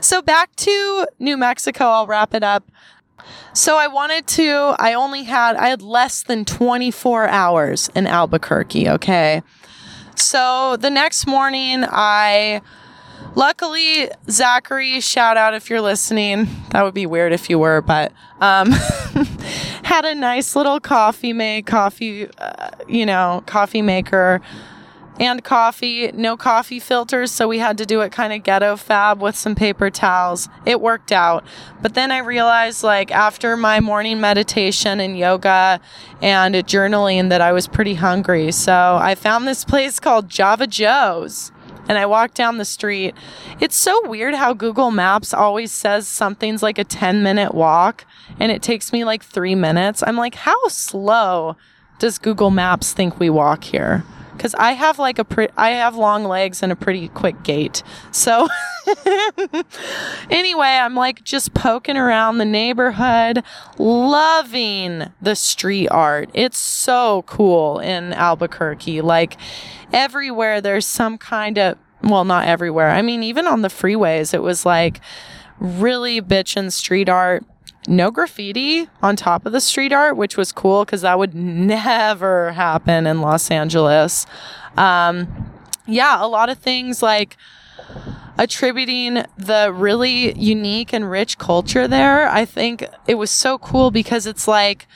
so 0.00 0.22
back 0.22 0.54
to 0.56 1.06
New 1.18 1.36
Mexico, 1.36 1.84
I'll 1.84 2.06
wrap 2.06 2.34
it 2.34 2.42
up. 2.42 2.64
So 3.52 3.76
I 3.76 3.88
wanted 3.88 4.26
to, 4.28 4.74
I 4.78 4.94
only 4.94 5.24
had, 5.24 5.56
I 5.56 5.68
had 5.68 5.82
less 5.82 6.22
than 6.22 6.44
24 6.44 7.28
hours 7.28 7.90
in 7.96 8.06
Albuquerque, 8.06 8.88
okay? 8.88 9.42
So 10.14 10.76
the 10.76 10.90
next 10.90 11.26
morning, 11.26 11.84
I, 11.84 12.62
luckily, 13.34 14.08
Zachary, 14.28 15.00
shout 15.00 15.36
out 15.36 15.54
if 15.54 15.68
you're 15.68 15.80
listening. 15.80 16.46
That 16.70 16.84
would 16.84 16.94
be 16.94 17.06
weird 17.06 17.32
if 17.32 17.50
you 17.50 17.58
were, 17.58 17.80
but, 17.80 18.12
um, 18.40 18.70
had 19.82 20.04
a 20.04 20.14
nice 20.14 20.54
little 20.54 20.78
coffee 20.78 21.32
make, 21.32 21.66
coffee, 21.66 22.28
uh, 22.38 22.70
you 22.88 23.04
know, 23.04 23.42
coffee 23.46 23.82
maker 23.82 24.40
and 25.20 25.44
coffee. 25.44 26.10
No 26.12 26.36
coffee 26.36 26.80
filters, 26.80 27.30
so 27.30 27.46
we 27.46 27.58
had 27.58 27.78
to 27.78 27.86
do 27.86 28.00
it 28.00 28.10
kind 28.10 28.32
of 28.32 28.42
ghetto 28.42 28.74
fab 28.76 29.20
with 29.20 29.36
some 29.36 29.54
paper 29.54 29.90
towels. 29.90 30.48
It 30.64 30.80
worked 30.80 31.12
out. 31.12 31.44
But 31.82 31.94
then 31.94 32.10
I 32.10 32.18
realized, 32.18 32.82
like, 32.82 33.12
after 33.12 33.56
my 33.56 33.80
morning 33.80 34.20
meditation 34.20 34.98
and 34.98 35.16
yoga 35.16 35.78
and 36.22 36.54
journaling, 36.54 37.28
that 37.28 37.42
I 37.42 37.52
was 37.52 37.68
pretty 37.68 37.94
hungry. 37.94 38.50
So 38.50 38.98
I 39.00 39.14
found 39.14 39.46
this 39.46 39.64
place 39.64 40.00
called 40.00 40.30
Java 40.30 40.66
Joe's 40.66 41.52
and 41.88 41.98
I 41.98 42.06
walked 42.06 42.34
down 42.34 42.58
the 42.58 42.64
street. 42.64 43.14
It's 43.58 43.76
so 43.76 44.08
weird 44.08 44.34
how 44.34 44.54
Google 44.54 44.92
Maps 44.92 45.34
always 45.34 45.72
says 45.72 46.06
something's 46.06 46.62
like 46.62 46.78
a 46.78 46.84
10 46.84 47.22
minute 47.22 47.52
walk 47.52 48.06
and 48.38 48.52
it 48.52 48.62
takes 48.62 48.92
me 48.92 49.04
like 49.04 49.24
three 49.24 49.56
minutes. 49.56 50.02
I'm 50.06 50.16
like, 50.16 50.36
how 50.36 50.68
slow 50.68 51.56
does 51.98 52.18
Google 52.18 52.50
Maps 52.50 52.92
think 52.92 53.18
we 53.18 53.28
walk 53.28 53.64
here? 53.64 54.04
Because 54.40 54.54
I 54.54 54.72
have 54.72 54.98
like 54.98 55.18
a 55.18 55.24
pre- 55.24 55.50
I 55.54 55.72
have 55.72 55.96
long 55.96 56.24
legs 56.24 56.62
and 56.62 56.72
a 56.72 56.74
pretty 56.74 57.08
quick 57.08 57.42
gait. 57.42 57.82
So 58.10 58.48
anyway, 60.30 60.66
I'm 60.66 60.94
like 60.94 61.22
just 61.24 61.52
poking 61.52 61.98
around 61.98 62.38
the 62.38 62.46
neighborhood, 62.46 63.42
loving 63.76 65.12
the 65.20 65.36
street 65.36 65.88
art. 65.88 66.30
It's 66.32 66.56
so 66.56 67.20
cool 67.26 67.80
in 67.80 68.14
Albuquerque. 68.14 69.02
Like 69.02 69.36
everywhere 69.92 70.62
there's 70.62 70.86
some 70.86 71.18
kind 71.18 71.58
of 71.58 71.76
well, 72.02 72.24
not 72.24 72.46
everywhere. 72.46 72.88
I 72.88 73.02
mean, 73.02 73.22
even 73.22 73.46
on 73.46 73.60
the 73.60 73.68
freeways, 73.68 74.32
it 74.32 74.42
was 74.42 74.64
like 74.64 75.02
really 75.58 76.22
bitchin' 76.22 76.72
street 76.72 77.10
art 77.10 77.44
no 77.86 78.10
graffiti 78.10 78.88
on 79.02 79.16
top 79.16 79.46
of 79.46 79.52
the 79.52 79.60
street 79.60 79.92
art, 79.92 80.16
which 80.16 80.36
was 80.36 80.52
cool 80.52 80.84
because 80.84 81.02
that 81.02 81.18
would 81.18 81.34
never 81.34 82.52
happen 82.52 83.06
in 83.06 83.20
Los 83.20 83.50
Angeles. 83.50 84.26
Um, 84.76 85.50
yeah, 85.86 86.24
a 86.24 86.28
lot 86.28 86.50
of 86.50 86.58
things 86.58 87.02
like 87.02 87.36
attributing 88.38 89.24
the 89.36 89.72
really 89.74 90.38
unique 90.38 90.92
and 90.92 91.10
rich 91.10 91.38
culture 91.38 91.88
there. 91.88 92.28
I 92.28 92.44
think 92.44 92.84
it 93.06 93.16
was 93.16 93.30
so 93.30 93.58
cool 93.58 93.90
because 93.90 94.26
it's 94.26 94.46
like, 94.46 94.86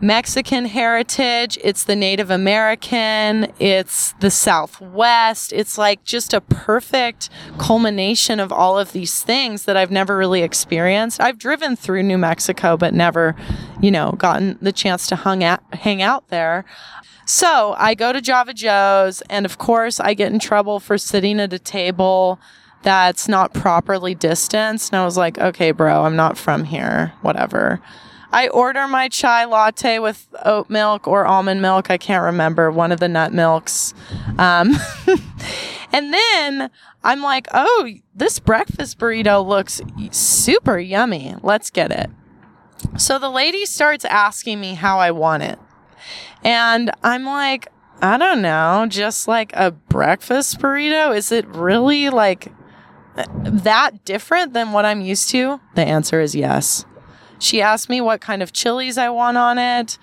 Mexican 0.00 0.66
heritage, 0.66 1.58
it's 1.62 1.84
the 1.84 1.96
Native 1.96 2.30
American, 2.30 3.52
it's 3.58 4.12
the 4.20 4.30
Southwest. 4.30 5.52
It's 5.52 5.78
like 5.78 6.04
just 6.04 6.34
a 6.34 6.40
perfect 6.40 7.30
culmination 7.58 8.40
of 8.40 8.52
all 8.52 8.78
of 8.78 8.92
these 8.92 9.22
things 9.22 9.64
that 9.64 9.76
I've 9.76 9.90
never 9.90 10.16
really 10.16 10.42
experienced. 10.42 11.20
I've 11.20 11.38
driven 11.38 11.76
through 11.76 12.02
New 12.02 12.18
Mexico, 12.18 12.76
but 12.76 12.92
never, 12.92 13.34
you 13.80 13.90
know, 13.90 14.12
gotten 14.12 14.58
the 14.60 14.72
chance 14.72 15.06
to 15.08 15.16
hung 15.16 15.42
out, 15.42 15.60
hang 15.74 16.02
out 16.02 16.28
there. 16.28 16.64
So 17.26 17.74
I 17.78 17.94
go 17.94 18.12
to 18.12 18.20
Java 18.20 18.52
Joe's, 18.52 19.22
and 19.30 19.46
of 19.46 19.56
course, 19.56 19.98
I 20.00 20.14
get 20.14 20.32
in 20.32 20.38
trouble 20.38 20.80
for 20.80 20.98
sitting 20.98 21.40
at 21.40 21.52
a 21.52 21.58
table 21.58 22.38
that's 22.82 23.28
not 23.28 23.54
properly 23.54 24.14
distanced. 24.14 24.92
And 24.92 25.00
I 25.00 25.04
was 25.06 25.16
like, 25.16 25.38
okay, 25.38 25.72
bro, 25.72 26.02
I'm 26.02 26.16
not 26.16 26.36
from 26.36 26.64
here, 26.64 27.14
whatever. 27.22 27.80
I 28.34 28.48
order 28.48 28.88
my 28.88 29.08
chai 29.08 29.44
latte 29.44 30.00
with 30.00 30.26
oat 30.44 30.68
milk 30.68 31.06
or 31.06 31.24
almond 31.24 31.62
milk. 31.62 31.88
I 31.88 31.96
can't 31.96 32.24
remember 32.24 32.68
one 32.68 32.90
of 32.90 32.98
the 32.98 33.06
nut 33.06 33.32
milks. 33.32 33.94
Um, 34.38 34.74
and 35.92 36.12
then 36.12 36.68
I'm 37.04 37.22
like, 37.22 37.46
oh, 37.54 37.88
this 38.12 38.40
breakfast 38.40 38.98
burrito 38.98 39.46
looks 39.46 39.80
super 40.10 40.80
yummy. 40.80 41.36
Let's 41.42 41.70
get 41.70 41.92
it. 41.92 42.10
So 42.98 43.20
the 43.20 43.30
lady 43.30 43.66
starts 43.66 44.04
asking 44.04 44.60
me 44.60 44.74
how 44.74 44.98
I 44.98 45.12
want 45.12 45.44
it. 45.44 45.60
And 46.42 46.90
I'm 47.04 47.24
like, 47.24 47.68
I 48.02 48.18
don't 48.18 48.42
know, 48.42 48.86
just 48.88 49.28
like 49.28 49.52
a 49.54 49.70
breakfast 49.70 50.58
burrito? 50.58 51.16
Is 51.16 51.30
it 51.30 51.46
really 51.46 52.10
like 52.10 52.52
that 53.14 54.04
different 54.04 54.54
than 54.54 54.72
what 54.72 54.84
I'm 54.84 55.02
used 55.02 55.30
to? 55.30 55.60
The 55.76 55.84
answer 55.84 56.20
is 56.20 56.34
yes. 56.34 56.84
She 57.38 57.60
asked 57.60 57.88
me 57.88 58.00
what 58.00 58.20
kind 58.20 58.42
of 58.42 58.52
chilies 58.52 58.98
I 58.98 59.08
want 59.10 59.36
on 59.36 59.58
it, 59.58 59.98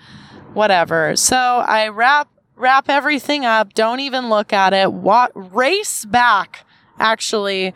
whatever. 0.54 1.16
So 1.16 1.36
I 1.36 1.88
wrap 1.88 2.28
wrap 2.56 2.88
everything 2.88 3.44
up, 3.44 3.74
don't 3.74 4.00
even 4.00 4.28
look 4.28 4.52
at 4.52 4.72
it, 4.72 4.92
wa- 4.92 5.28
race 5.34 6.04
back 6.04 6.64
actually 7.00 7.74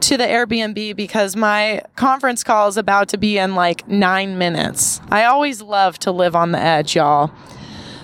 to 0.00 0.16
the 0.16 0.24
Airbnb 0.24 0.96
because 0.96 1.36
my 1.36 1.82
conference 1.96 2.42
call 2.42 2.68
is 2.68 2.76
about 2.76 3.08
to 3.08 3.18
be 3.18 3.36
in 3.38 3.54
like 3.54 3.86
9 3.86 4.38
minutes. 4.38 5.00
I 5.10 5.24
always 5.24 5.60
love 5.60 5.98
to 6.00 6.10
live 6.10 6.34
on 6.34 6.52
the 6.52 6.58
edge, 6.58 6.96
y'all. 6.96 7.32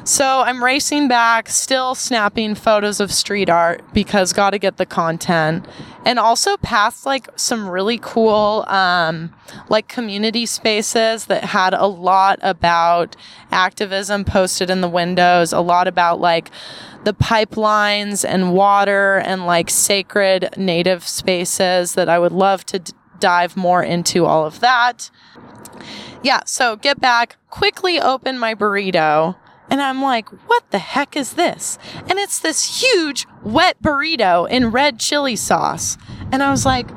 So 0.05 0.41
I'm 0.41 0.65
racing 0.65 1.09
back, 1.09 1.49
still 1.49 1.95
snapping 1.95 2.55
photos 2.55 3.01
of 3.01 3.13
street 3.13 3.51
art 3.51 3.83
because 3.93 4.33
got 4.33 4.51
to 4.51 4.59
get 4.59 4.79
the 4.79 4.87
content. 4.87 5.67
And 6.07 6.19
also 6.19 6.57
past 6.57 7.05
like 7.05 7.29
some 7.37 7.69
really 7.69 7.99
cool, 8.01 8.65
um, 8.69 9.35
like 9.69 9.89
community 9.89 10.47
spaces 10.47 11.27
that 11.27 11.45
had 11.45 11.75
a 11.75 11.87
lot 11.87 12.39
about 12.43 13.15
activism 13.51 14.25
posted 14.25 14.71
in 14.71 14.81
the 14.81 14.89
windows, 14.89 15.53
a 15.53 15.61
lot 15.61 15.87
about 15.87 16.19
like 16.19 16.51
the 17.05 17.13
pipelines 17.13 18.25
and 18.27 18.55
water 18.55 19.19
and 19.19 19.47
like 19.47 19.69
sacred 19.69 20.49
native 20.57 21.07
spaces 21.07 21.95
that 21.95 22.09
I 22.09 22.19
would 22.19 22.33
love 22.33 22.65
to 22.67 22.79
d- 22.79 22.93
dive 23.19 23.55
more 23.57 23.83
into 23.83 24.25
all 24.25 24.47
of 24.47 24.61
that. 24.61 25.11
Yeah, 26.23 26.41
so 26.47 26.77
get 26.77 27.01
back, 27.01 27.37
quickly 27.49 28.01
open 28.01 28.39
my 28.39 28.55
burrito 28.55 29.37
and 29.71 29.81
I'm 29.81 30.03
like, 30.03 30.29
what 30.49 30.71
the 30.71 30.79
heck 30.79 31.17
is 31.17 31.35
this? 31.35 31.79
And 32.09 32.19
it's 32.19 32.41
this 32.41 32.83
huge 32.83 33.27
wet 33.43 33.81
burrito 33.81 34.49
in 34.51 34.71
red 34.71 34.99
chili 34.99 35.37
sauce. 35.37 35.97
And 36.33 36.43
I 36.43 36.51
was 36.51 36.67
like, 36.67 36.91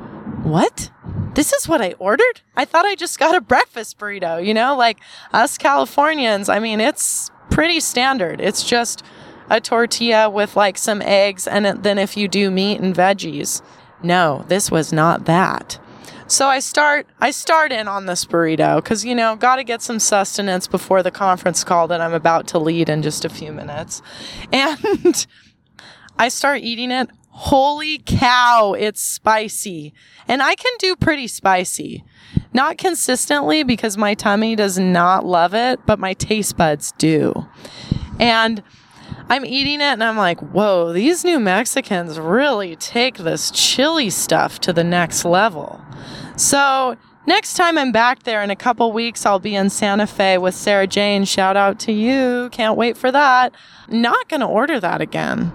what? 0.44 0.90
This 1.34 1.52
is 1.52 1.68
what 1.68 1.80
I 1.80 1.94
ordered? 1.98 2.42
I 2.56 2.64
thought 2.64 2.84
I 2.84 2.94
just 2.94 3.18
got 3.18 3.34
a 3.34 3.40
breakfast 3.40 3.98
burrito, 3.98 4.44
you 4.44 4.54
know, 4.54 4.76
like 4.76 4.98
us 5.32 5.56
Californians. 5.56 6.48
I 6.48 6.58
mean, 6.58 6.80
it's 6.80 7.30
pretty 7.50 7.80
standard. 7.80 8.40
It's 8.40 8.62
just 8.64 9.04
a 9.48 9.60
tortilla 9.60 10.28
with 10.28 10.56
like 10.56 10.78
some 10.78 11.02
eggs 11.02 11.46
and 11.46 11.66
then 11.82 11.98
if 11.98 12.16
you 12.16 12.28
do 12.28 12.50
meat 12.50 12.80
and 12.80 12.94
veggies. 12.94 13.62
No, 14.02 14.44
this 14.48 14.70
was 14.70 14.92
not 14.92 15.24
that. 15.26 15.78
So 16.26 16.48
I 16.48 16.60
start 16.60 17.06
I 17.20 17.30
start 17.30 17.70
in 17.70 17.86
on 17.86 18.06
this 18.06 18.24
burrito 18.24 18.82
cuz 18.82 19.04
you 19.04 19.14
know, 19.14 19.36
got 19.36 19.56
to 19.56 19.64
get 19.64 19.82
some 19.82 19.98
sustenance 19.98 20.66
before 20.66 21.02
the 21.02 21.10
conference 21.10 21.64
call 21.64 21.86
that 21.88 22.00
I'm 22.00 22.14
about 22.14 22.46
to 22.48 22.58
lead 22.58 22.88
in 22.88 23.02
just 23.02 23.24
a 23.24 23.28
few 23.28 23.52
minutes. 23.52 24.02
And 24.52 25.26
I 26.18 26.28
start 26.28 26.60
eating 26.62 26.90
it. 26.90 27.10
Holy 27.30 27.98
cow, 27.98 28.74
it's 28.78 29.02
spicy. 29.02 29.92
And 30.28 30.40
I 30.42 30.54
can 30.54 30.72
do 30.78 30.94
pretty 30.94 31.26
spicy. 31.26 32.04
Not 32.52 32.78
consistently 32.78 33.64
because 33.64 33.96
my 33.96 34.14
tummy 34.14 34.54
does 34.54 34.78
not 34.78 35.26
love 35.26 35.54
it, 35.54 35.80
but 35.86 35.98
my 35.98 36.14
taste 36.14 36.56
buds 36.56 36.92
do. 36.92 37.46
And 38.20 38.62
I'm 39.28 39.44
eating 39.44 39.80
it 39.80 39.84
and 39.84 40.04
I'm 40.04 40.16
like, 40.16 40.40
whoa, 40.40 40.92
these 40.92 41.24
New 41.24 41.40
Mexicans 41.40 42.18
really 42.18 42.76
take 42.76 43.16
this 43.18 43.50
chili 43.50 44.10
stuff 44.10 44.58
to 44.60 44.72
the 44.72 44.84
next 44.84 45.24
level. 45.24 45.80
So 46.36 46.96
next 47.26 47.54
time 47.54 47.78
I'm 47.78 47.90
back 47.90 48.24
there 48.24 48.42
in 48.42 48.50
a 48.50 48.56
couple 48.56 48.92
weeks, 48.92 49.24
I'll 49.24 49.38
be 49.38 49.54
in 49.54 49.70
Santa 49.70 50.06
Fe 50.06 50.36
with 50.36 50.54
Sarah 50.54 50.86
Jane. 50.86 51.24
Shout 51.24 51.56
out 51.56 51.78
to 51.80 51.92
you. 51.92 52.50
Can't 52.52 52.76
wait 52.76 52.96
for 52.96 53.10
that. 53.10 53.54
Not 53.88 54.28
going 54.28 54.40
to 54.40 54.46
order 54.46 54.78
that 54.78 55.00
again. 55.00 55.52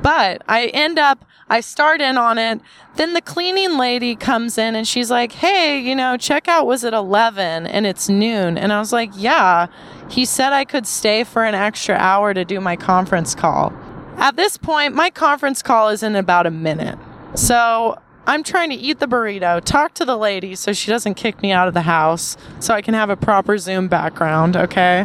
But 0.00 0.42
I 0.48 0.66
end 0.66 0.98
up, 0.98 1.24
I 1.52 1.60
start 1.60 2.00
in 2.00 2.16
on 2.16 2.38
it. 2.38 2.62
Then 2.96 3.12
the 3.12 3.20
cleaning 3.20 3.76
lady 3.76 4.16
comes 4.16 4.56
in 4.56 4.74
and 4.74 4.88
she's 4.88 5.10
like, 5.10 5.32
hey, 5.32 5.78
you 5.78 5.94
know, 5.94 6.16
checkout 6.16 6.64
was 6.64 6.82
at 6.82 6.94
11 6.94 7.66
and 7.66 7.84
it's 7.84 8.08
noon. 8.08 8.56
And 8.56 8.72
I 8.72 8.78
was 8.78 8.90
like, 8.90 9.10
yeah. 9.14 9.66
He 10.08 10.24
said 10.24 10.54
I 10.54 10.64
could 10.64 10.86
stay 10.86 11.24
for 11.24 11.44
an 11.44 11.54
extra 11.54 11.94
hour 11.94 12.32
to 12.32 12.46
do 12.46 12.58
my 12.58 12.74
conference 12.74 13.34
call. 13.34 13.70
At 14.16 14.36
this 14.36 14.56
point, 14.56 14.94
my 14.94 15.10
conference 15.10 15.60
call 15.60 15.90
is 15.90 16.02
in 16.02 16.16
about 16.16 16.46
a 16.46 16.50
minute. 16.50 16.98
So 17.34 18.00
I'm 18.26 18.42
trying 18.42 18.70
to 18.70 18.76
eat 18.76 18.98
the 18.98 19.06
burrito, 19.06 19.62
talk 19.62 19.92
to 19.96 20.06
the 20.06 20.16
lady 20.16 20.54
so 20.54 20.72
she 20.72 20.90
doesn't 20.90 21.16
kick 21.16 21.42
me 21.42 21.52
out 21.52 21.68
of 21.68 21.74
the 21.74 21.82
house, 21.82 22.38
so 22.60 22.72
I 22.72 22.80
can 22.80 22.94
have 22.94 23.10
a 23.10 23.16
proper 23.16 23.58
Zoom 23.58 23.88
background, 23.88 24.56
okay? 24.56 25.04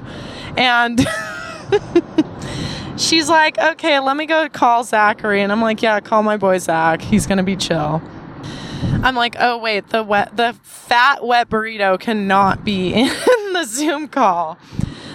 And 0.55 1.05
she's 2.97 3.29
like, 3.29 3.57
okay, 3.57 3.99
let 3.99 4.17
me 4.17 4.25
go 4.25 4.49
call 4.49 4.83
Zachary. 4.83 5.41
And 5.41 5.51
I'm 5.51 5.61
like, 5.61 5.81
yeah, 5.81 5.99
call 5.99 6.23
my 6.23 6.37
boy 6.37 6.57
Zach. 6.57 7.01
He's 7.01 7.25
going 7.25 7.37
to 7.37 7.43
be 7.43 7.55
chill. 7.55 8.01
I'm 9.03 9.15
like, 9.15 9.35
oh 9.39 9.57
wait, 9.57 9.89
the 9.89 10.03
wet, 10.03 10.35
the 10.35 10.55
fat 10.63 11.25
wet 11.25 11.49
burrito 11.49 11.99
cannot 11.99 12.63
be 12.63 12.93
in 12.93 13.53
the 13.53 13.63
Zoom 13.65 14.07
call. 14.07 14.57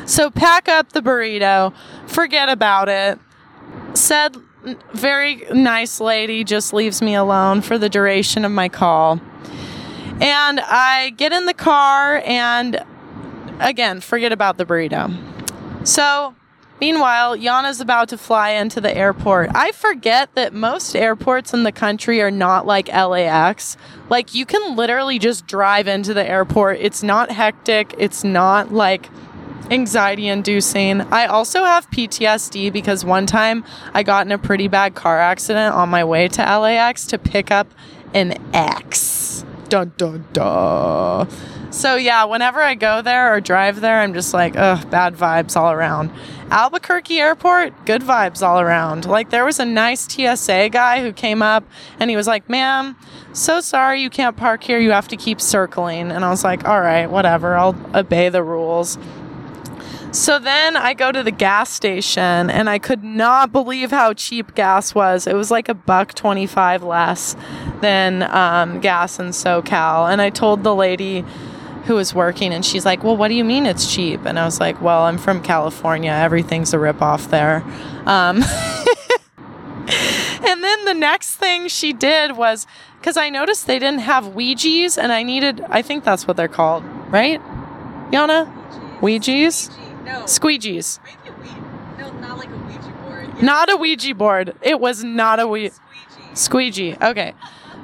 So 0.07 0.31
pack 0.31 0.69
up 0.69 0.93
the 0.93 1.01
burrito, 1.01 1.75
forget 2.07 2.49
about 2.49 2.89
it. 2.89 3.19
Said 3.95 4.37
very 4.93 5.45
nice 5.53 6.01
lady 6.01 6.45
just 6.45 6.73
leaves 6.73 7.03
me 7.03 7.15
alone 7.15 7.61
for 7.61 7.79
the 7.79 7.89
duration 7.89 8.45
of 8.45 8.53
my 8.53 8.69
call. 8.69 9.21
And 10.21 10.61
I 10.61 11.11
get 11.17 11.33
in 11.33 11.47
the 11.47 11.55
car 11.55 12.23
and 12.25 12.85
again, 13.59 14.01
forget 14.01 14.33
about 14.33 14.59
the 14.59 14.65
burrito. 14.65 15.17
So 15.87 16.35
Meanwhile, 16.83 17.37
Yana's 17.37 17.81
about 17.81 18.09
to 18.09 18.19
fly 18.19 18.51
into 18.51 18.81
the 18.81 18.93
airport. 18.93 19.51
I 19.55 19.71
forget 19.71 20.35
that 20.35 20.53
most 20.53 20.97
airports 20.97 21.55
in 21.55 21.63
the 21.63 21.71
country 21.71 22.21
are 22.21 22.33
not 22.33 22.67
like 22.67 22.89
LAX. 22.89 23.77
Like, 24.09 24.35
you 24.35 24.45
can 24.45 24.75
literally 24.75 25.21
just 25.21 25.47
drive 25.47 25.87
into 25.87 26.13
the 26.13 26.29
airport. 26.29 26.79
It's 26.81 27.05
not 27.05 27.31
hectic, 27.31 27.95
it's 27.99 28.25
not 28.25 28.73
like 28.73 29.09
anxiety 29.71 30.27
inducing. 30.27 31.03
I 31.03 31.27
also 31.27 31.63
have 31.63 31.89
PTSD 31.93 32.73
because 32.73 33.05
one 33.05 33.27
time 33.27 33.65
I 33.95 34.03
got 34.03 34.27
in 34.27 34.33
a 34.33 34.39
pretty 34.39 34.67
bad 34.67 34.97
car 34.97 35.21
accident 35.21 35.77
on 35.77 35.89
my 35.89 36.03
way 36.03 36.27
to 36.27 36.43
LAX 36.43 37.07
to 37.07 37.17
pick 37.17 37.53
up 37.53 37.69
an 38.13 38.37
ex. 38.53 39.45
Dun 39.73 39.91
dun 39.97 40.27
dun. 40.35 41.29
So 41.71 41.95
yeah, 41.97 42.25
whenever 42.25 42.61
I 42.61 42.75
go 42.75 43.01
there 43.01 43.35
or 43.35 43.41
drive 43.41 43.81
there, 43.81 44.01
I'm 44.01 44.13
just 44.13 44.35
like, 44.35 44.55
ugh, 44.55 44.91
bad 44.91 45.15
vibes 45.15 45.57
all 45.57 45.73
around. 45.73 46.11
Albuquerque 46.51 47.19
Airport, 47.19 47.87
good 47.87 48.03
vibes 48.03 48.47
all 48.47 48.61
around. 48.61 49.07
Like 49.07 49.31
there 49.31 49.47
was 49.47 49.59
a 49.59 49.65
nice 49.65 50.07
TSA 50.07 50.69
guy 50.69 51.01
who 51.01 51.11
came 51.11 51.41
up 51.41 51.65
and 51.99 52.11
he 52.11 52.17
was 52.17 52.27
like, 52.27 52.51
"Ma'am, 52.51 52.97
so 53.33 53.63
sorry 53.63 54.03
you 54.03 54.11
can't 54.11 54.37
park 54.37 54.63
here. 54.63 54.79
You 54.79 54.91
have 54.91 55.09
to 55.09 55.17
keep 55.17 55.41
circling." 55.41 56.13
And 56.13 56.23
I 56.23 56.29
was 56.29 56.45
like, 56.45 56.69
"All 56.69 56.83
right, 56.83 57.11
whatever. 57.11 57.57
I'll 57.57 57.75
obey 57.95 58.29
the 58.29 58.43
rules." 58.43 58.99
So 60.13 60.39
then 60.39 60.77
I 60.77 60.93
go 60.93 61.11
to 61.11 61.23
the 61.23 61.31
gas 61.31 61.71
station 61.71 62.51
and 62.51 62.69
I 62.69 62.79
could 62.79 63.03
not 63.03 63.51
believe 63.51 63.91
how 63.91 64.13
cheap 64.13 64.55
gas 64.55 64.95
was. 64.95 65.27
It 65.27 65.35
was 65.35 65.51
like 65.51 65.71
a 65.71 65.75
buck 65.75 66.13
25 66.13 66.83
less 66.83 67.35
than 67.81 68.23
um, 68.25 68.81
gas 68.81 69.19
in 69.19 69.29
SoCal. 69.29 70.13
And 70.13 70.21
I 70.21 70.29
told 70.29 70.65
the 70.65 70.75
lady 70.75 71.25
who 71.87 71.95
was 71.95 72.15
working 72.15 72.53
and 72.53 72.63
she's 72.63 72.85
like, 72.85 73.03
Well, 73.03 73.17
what 73.17 73.29
do 73.29 73.35
you 73.35 73.43
mean 73.43 73.65
it's 73.65 73.93
cheap? 73.93 74.27
And 74.27 74.39
I 74.39 74.45
was 74.45 74.61
like, 74.61 74.83
Well, 74.83 75.05
I'm 75.05 75.17
from 75.17 75.43
California. 75.43 76.11
Everything's 76.11 76.75
a 76.75 76.77
ripoff 76.77 77.31
there. 77.31 77.65
Um, 78.05 78.43
and 80.47 80.63
then 80.63 80.85
the 80.85 80.95
next 80.95 81.37
thing 81.37 81.69
she 81.69 81.95
did 81.95 82.37
was 82.37 82.67
because 83.01 83.17
I 83.17 83.31
noticed 83.31 83.67
they 83.67 83.79
didn't 83.79 84.01
have 84.01 84.35
Ouija's 84.35 84.99
and 84.99 85.11
I 85.11 85.23
needed, 85.23 85.65
I 85.71 85.81
think 85.81 86.05
that's 86.05 86.29
what 86.29 86.37
they're 86.37 86.49
called, 86.49 86.85
right? 87.11 87.41
Yana? 88.11 88.53
Ouija's? 89.01 89.71
No. 90.05 90.25
Squeegees. 90.25 90.99
Maybe 91.05 91.29
a 91.29 91.41
Ouija. 91.41 91.99
No, 91.99 92.13
not 92.21 92.39
like 92.39 92.49
a 92.49 92.57
Ouija 92.57 92.91
board. 93.03 93.43
Not 93.43 93.71
a 93.71 93.77
Ouija 93.77 94.15
board. 94.15 94.55
It 94.63 94.81
was 94.81 95.05
not 95.05 95.41
a 95.41 95.47
Ouija. 95.47 95.75
Squeegee. 96.35 96.93
Squeegee. 96.93 96.97
Okay. 97.03 97.35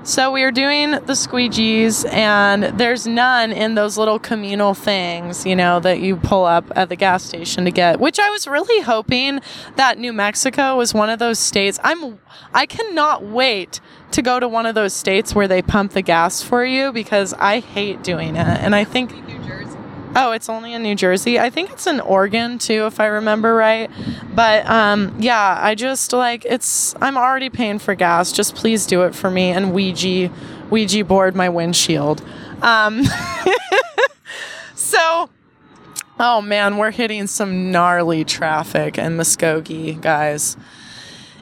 So 0.04 0.30
we 0.30 0.42
are 0.42 0.52
doing 0.52 0.92
the 0.92 1.12
squeegees, 1.12 2.10
and 2.10 2.62
there's 2.78 3.06
none 3.06 3.52
in 3.52 3.74
those 3.74 3.98
little 3.98 4.18
communal 4.18 4.72
things, 4.72 5.44
you 5.44 5.54
know, 5.54 5.80
that 5.80 6.00
you 6.00 6.16
pull 6.16 6.46
up 6.46 6.64
at 6.74 6.88
the 6.88 6.96
gas 6.96 7.24
station 7.24 7.66
to 7.66 7.70
get. 7.70 8.00
Which 8.00 8.18
I 8.18 8.30
was 8.30 8.46
really 8.46 8.82
hoping 8.82 9.40
that 9.76 9.98
New 9.98 10.14
Mexico 10.14 10.76
was 10.76 10.94
one 10.94 11.10
of 11.10 11.18
those 11.18 11.38
states. 11.38 11.78
I'm, 11.84 12.20
I 12.54 12.64
cannot 12.64 13.24
wait 13.24 13.80
to 14.12 14.22
go 14.22 14.40
to 14.40 14.48
one 14.48 14.64
of 14.64 14.74
those 14.74 14.94
states 14.94 15.34
where 15.34 15.48
they 15.48 15.60
pump 15.60 15.92
the 15.92 16.00
gas 16.00 16.42
for 16.42 16.64
you 16.64 16.90
because 16.90 17.34
I 17.34 17.60
hate 17.60 18.02
doing 18.02 18.34
it, 18.34 18.46
and 18.46 18.74
I 18.74 18.84
think 18.84 19.12
New 19.26 19.38
Jersey. 19.46 19.67
Oh, 20.16 20.32
it's 20.32 20.48
only 20.48 20.72
in 20.72 20.82
New 20.82 20.94
Jersey. 20.94 21.38
I 21.38 21.50
think 21.50 21.70
it's 21.70 21.86
in 21.86 22.00
Oregon 22.00 22.58
too, 22.58 22.86
if 22.86 23.00
I 23.00 23.06
remember 23.06 23.54
right. 23.54 23.90
But 24.34 24.66
um, 24.66 25.16
yeah, 25.18 25.58
I 25.60 25.74
just 25.74 26.12
like 26.12 26.44
it's. 26.44 26.94
I'm 27.00 27.16
already 27.16 27.50
paying 27.50 27.78
for 27.78 27.94
gas. 27.94 28.32
Just 28.32 28.54
please 28.54 28.86
do 28.86 29.02
it 29.02 29.14
for 29.14 29.30
me 29.30 29.50
and 29.50 29.72
Ouija, 29.72 30.30
Ouija 30.70 31.04
board 31.04 31.34
my 31.36 31.48
windshield. 31.48 32.22
Um, 32.62 33.04
so, 34.74 35.30
oh 36.18 36.40
man, 36.42 36.76
we're 36.76 36.90
hitting 36.90 37.26
some 37.26 37.70
gnarly 37.70 38.24
traffic 38.24 38.98
in 38.98 39.16
Muskogee, 39.16 40.00
guys. 40.00 40.56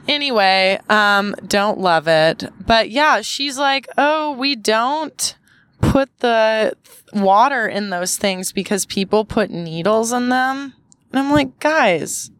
Anyway, 0.08 0.78
um, 0.88 1.34
don't 1.46 1.78
love 1.78 2.06
it, 2.06 2.44
but 2.64 2.90
yeah, 2.90 3.22
she's 3.22 3.58
like, 3.58 3.88
oh, 3.98 4.32
we 4.32 4.54
don't 4.54 5.36
put 5.80 6.16
the 6.20 6.74
water 7.22 7.66
in 7.66 7.90
those 7.90 8.16
things 8.16 8.52
because 8.52 8.86
people 8.86 9.24
put 9.24 9.50
needles 9.50 10.12
in 10.12 10.28
them. 10.28 10.74
And 11.10 11.18
I'm 11.18 11.30
like, 11.30 11.58
guys, 11.60 12.30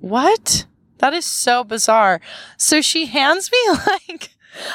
what? 0.00 0.66
That 0.98 1.14
is 1.14 1.26
so 1.26 1.64
bizarre. 1.64 2.20
So 2.56 2.80
she 2.80 3.06
hands 3.06 3.50
me 3.50 3.58
like 3.86 4.30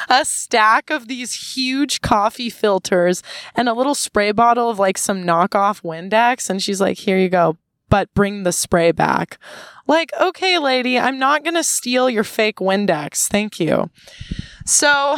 a 0.08 0.24
stack 0.24 0.90
of 0.90 1.08
these 1.08 1.54
huge 1.54 2.00
coffee 2.00 2.50
filters 2.50 3.22
and 3.54 3.68
a 3.68 3.74
little 3.74 3.94
spray 3.94 4.32
bottle 4.32 4.70
of 4.70 4.78
like 4.78 4.98
some 4.98 5.24
knockoff 5.24 5.82
Windex. 5.82 6.48
And 6.48 6.62
she's 6.62 6.80
like, 6.80 6.98
here 6.98 7.18
you 7.18 7.28
go, 7.28 7.56
but 7.88 8.12
bring 8.14 8.42
the 8.42 8.52
spray 8.52 8.92
back. 8.92 9.38
Like, 9.86 10.12
okay, 10.20 10.58
lady, 10.58 10.98
I'm 10.98 11.18
not 11.18 11.44
going 11.44 11.56
to 11.56 11.64
steal 11.64 12.08
your 12.08 12.24
fake 12.24 12.56
Windex. 12.56 13.26
Thank 13.26 13.58
you. 13.58 13.90
So 14.64 14.88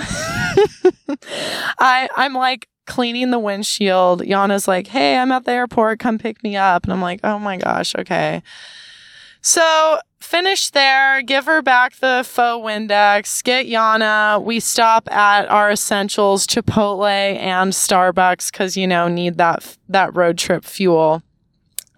I, 1.79 2.09
I'm 2.16 2.35
like, 2.35 2.68
cleaning 2.87 3.31
the 3.31 3.38
windshield. 3.38 4.23
Yana's 4.23 4.68
like, 4.68 4.88
hey, 4.88 5.16
I'm 5.16 5.33
at 5.33 5.44
the 5.44 5.53
airport. 5.53 5.99
Come 5.99 6.18
pick 6.18 6.42
me 6.42 6.57
up. 6.57 6.85
And 6.85 6.92
I'm 6.92 7.01
like, 7.01 7.20
oh 7.25 7.38
my 7.38 7.57
gosh, 7.57 7.94
okay. 7.97 8.42
So 9.40 9.99
finish 10.20 10.70
there, 10.70 11.20
give 11.20 11.44
her 11.44 11.61
back 11.61 11.97
the 11.97 12.23
faux 12.27 12.64
Windex, 12.64 13.44
get 13.44 13.66
Yana. 13.66 14.42
We 14.42 14.59
stop 14.59 15.11
at 15.12 15.51
our 15.51 15.70
essentials, 15.70 16.47
Chipotle 16.47 17.07
and 17.07 17.73
Starbucks, 17.73 18.51
because 18.51 18.75
you 18.77 18.87
know 18.87 19.07
need 19.07 19.37
that 19.37 19.77
that 19.88 20.16
road 20.16 20.38
trip 20.38 20.64
fuel. 20.64 21.23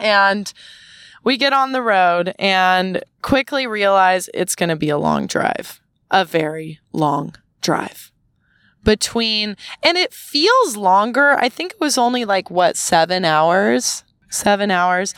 And 0.01 0.53
we 1.23 1.37
get 1.37 1.53
on 1.53 1.73
the 1.73 1.83
road 1.83 2.35
and 2.39 3.03
quickly 3.23 3.67
realize 3.67 4.29
it's 4.35 4.57
going 4.57 4.69
to 4.69 4.77
be 4.77 4.89
a 4.89 4.99
long 4.99 5.27
drive, 5.27 5.81
a 6.11 6.25
very 6.25 6.81
long 6.93 7.35
drive 7.63 8.11
between, 8.87 9.57
and 9.83 9.99
it 9.99 10.15
feels 10.15 10.77
longer. 10.77 11.33
I 11.33 11.51
think 11.51 11.73
it 11.73 11.81
was 11.81 11.99
only 11.99 12.25
like 12.25 12.51
what, 12.51 12.77
seven 12.77 13.25
hours? 13.25 14.05
Seven 14.31 14.71
hours. 14.71 15.13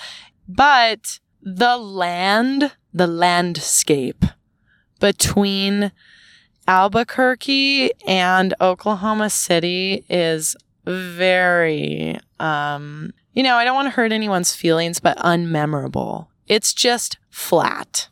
But 0.49 1.21
the 1.43 1.77
land, 1.77 2.73
the 2.95 3.07
landscape 3.07 4.25
between 4.99 5.93
Albuquerque 6.67 7.91
and 8.07 8.55
Oklahoma 8.61 9.29
City 9.29 10.05
is 10.09 10.57
very, 10.87 12.19
um, 12.41 13.13
you 13.35 13.43
know, 13.43 13.57
I 13.57 13.65
don't 13.65 13.75
want 13.75 13.87
to 13.87 13.91
hurt 13.91 14.13
anyone's 14.13 14.55
feelings, 14.55 14.99
but 14.99 15.19
unmemorable. 15.19 16.29
It's 16.47 16.73
just 16.73 17.19
flat. 17.29 18.09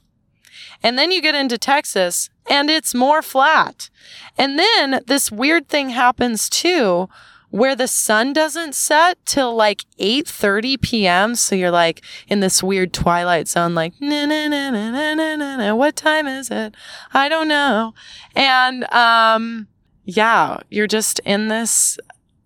And 0.86 0.96
then 0.96 1.10
you 1.10 1.20
get 1.20 1.34
into 1.34 1.58
Texas 1.58 2.30
and 2.48 2.70
it's 2.70 2.94
more 2.94 3.20
flat. 3.20 3.90
And 4.38 4.56
then 4.56 5.00
this 5.08 5.32
weird 5.32 5.68
thing 5.68 5.88
happens 5.88 6.48
too 6.48 7.08
where 7.50 7.74
the 7.74 7.88
sun 7.88 8.32
doesn't 8.32 8.72
set 8.76 9.18
till 9.26 9.52
like 9.52 9.84
8:30 9.98 10.80
p.m. 10.80 11.34
so 11.34 11.56
you're 11.56 11.72
like 11.72 12.02
in 12.28 12.38
this 12.38 12.62
weird 12.62 12.92
twilight 12.92 13.48
zone 13.48 13.74
like 13.74 13.94
na 14.00 14.26
na 14.26 14.46
na 14.46 14.70
na 14.70 14.90
na 14.92 15.34
na 15.34 15.56
na, 15.56 15.74
what 15.74 15.96
time 15.96 16.28
is 16.28 16.52
it? 16.52 16.76
I 17.12 17.28
don't 17.28 17.48
know. 17.48 17.92
And 18.36 18.84
um 18.92 19.66
yeah, 20.04 20.58
you're 20.70 20.86
just 20.86 21.18
in 21.24 21.48
this 21.48 21.98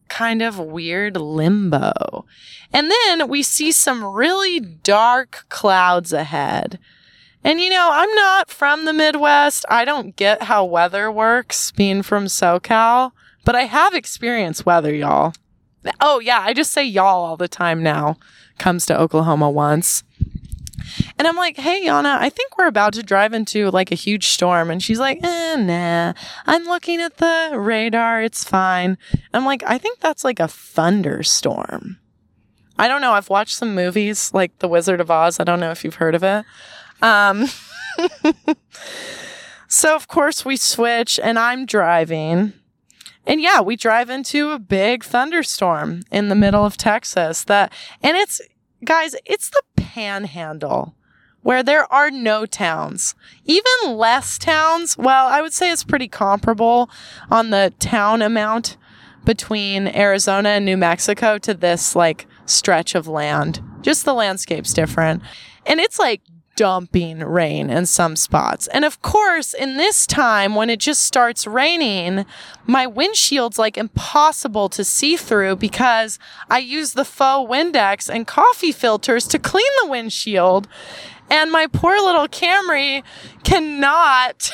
kind 0.09 0.40
of 0.40 0.59
weird 0.59 1.18
limbo. 1.18 2.24
And 2.72 2.90
then 2.90 3.29
we 3.29 3.42
see 3.42 3.70
some 3.70 4.03
really 4.03 4.61
dark 4.61 5.44
clouds 5.50 6.14
ahead. 6.14 6.79
And 7.42 7.61
you 7.61 7.70
know, 7.70 7.88
I'm 7.92 8.12
not 8.14 8.50
from 8.50 8.85
the 8.85 8.92
Midwest. 8.92 9.64
I 9.68 9.85
don't 9.85 10.14
get 10.16 10.42
how 10.42 10.64
weather 10.64 11.11
works 11.11 11.72
being 11.72 12.03
from 12.03 12.26
SoCal, 12.26 13.12
but 13.44 13.55
I 13.55 13.62
have 13.62 13.94
experienced 13.94 14.66
weather, 14.66 14.94
y'all. 14.94 15.33
Oh, 16.00 16.20
yeah, 16.20 16.40
I 16.40 16.53
just 16.53 16.72
say 16.72 16.85
y'all 16.85 17.24
all 17.24 17.37
the 17.37 17.48
time 17.48 17.83
now. 17.83 18.16
Comes 18.59 18.85
to 18.87 19.00
Oklahoma 19.00 19.48
once. 19.50 20.05
And 21.18 21.26
I'm 21.26 21.37
like, 21.37 21.57
hey, 21.57 21.87
Yana, 21.87 22.18
I 22.18 22.29
think 22.29 22.57
we're 22.59 22.66
about 22.66 22.92
to 22.94 23.03
drive 23.03 23.33
into 23.33 23.70
like 23.70 23.90
a 23.90 23.96
huge 23.96 24.29
storm. 24.29 24.70
And 24.70 24.83
she's 24.83 24.98
like, 24.98 25.20
eh, 25.22 25.57
nah, 25.57 26.12
I'm 26.46 26.64
looking 26.64 27.00
at 27.00 27.16
the 27.18 27.53
radar. 27.55 28.22
It's 28.22 28.44
fine. 28.44 28.98
I'm 29.33 29.44
like, 29.44 29.62
I 29.66 29.79
think 29.79 30.00
that's 30.00 30.24
like 30.24 30.40
a 30.40 30.48
thunderstorm. 30.48 31.98
I 32.79 32.88
don't 32.88 33.03
know. 33.03 33.12
I've 33.12 33.31
watched 33.31 33.57
some 33.57 33.74
movies 33.74 34.33
like 34.33 34.59
The 34.59 34.68
Wizard 34.68 35.00
of 35.00 35.10
Oz. 35.10 35.38
I 35.38 35.44
don't 35.44 35.60
know 35.60 35.71
if 35.71 35.85
you've 35.85 35.96
heard 35.96 36.14
of 36.14 36.23
it. 36.25 36.44
Um, 37.03 37.46
so 39.69 39.94
of 39.94 40.09
course 40.09 40.44
we 40.44 40.57
switch 40.57 41.19
and 41.23 41.38
I'm 41.38 41.67
driving. 41.67 42.53
And 43.27 43.40
yeah, 43.40 43.61
we 43.61 43.77
drive 43.77 44.11
into 44.11 44.51
a 44.51 44.59
big 44.59 45.05
thunderstorm 45.05 46.03
in 46.11 46.29
the 46.29 46.35
middle 46.35 46.65
of 46.65 46.77
Texas 46.77 47.44
that 47.44 47.73
and 48.03 48.17
it's 48.17 48.40
guys, 48.85 49.15
it's 49.25 49.51
the 49.51 49.63
panhandle 49.77 50.94
where 51.42 51.63
there 51.63 51.90
are 51.92 52.11
no 52.11 52.44
towns. 52.46 53.15
Even 53.44 53.96
less 53.96 54.38
towns. 54.38 54.98
Well, 54.98 55.27
I 55.27 55.40
would 55.40 55.53
say 55.53 55.71
it's 55.71 55.85
pretty 55.85 56.09
comparable 56.09 56.90
on 57.31 57.51
the 57.51 57.73
town 57.79 58.23
amount 58.23 58.77
between 59.25 59.88
Arizona 59.88 60.51
and 60.51 60.65
New 60.65 60.77
Mexico 60.77 61.38
to 61.38 61.55
this 61.55 61.94
like 61.94 62.27
stretch 62.46 62.94
of 62.94 63.07
land. 63.07 63.63
Just 63.83 64.05
the 64.05 64.15
landscape's 64.15 64.73
different. 64.73 65.23
And 65.67 65.81
it's 65.81 65.98
like 65.98 66.23
dumping 66.61 67.21
rain 67.21 67.71
in 67.71 67.87
some 67.87 68.15
spots. 68.15 68.67
And 68.67 68.85
of 68.85 69.00
course, 69.00 69.54
in 69.54 69.79
this 69.79 70.06
time 70.06 70.54
when 70.54 70.69
it 70.69 70.79
just 70.79 71.02
starts 71.02 71.46
raining, 71.46 72.27
my 72.67 72.87
windshield's 72.87 73.58
like 73.58 73.79
impossible 73.79 74.69
to 74.69 74.85
see 74.85 75.17
through 75.17 75.56
because 75.56 76.19
I 76.50 76.58
use 76.58 76.92
the 76.92 77.06
faux 77.06 77.50
Windex 77.50 78.15
and 78.15 78.27
coffee 78.27 78.73
filters 78.73 79.27
to 79.29 79.38
clean 79.38 79.73
the 79.81 79.88
windshield. 79.88 80.69
And 81.31 81.50
my 81.50 81.67
poor 81.67 81.96
little 81.96 82.29
Camry 82.29 83.04
cannot 83.42 84.52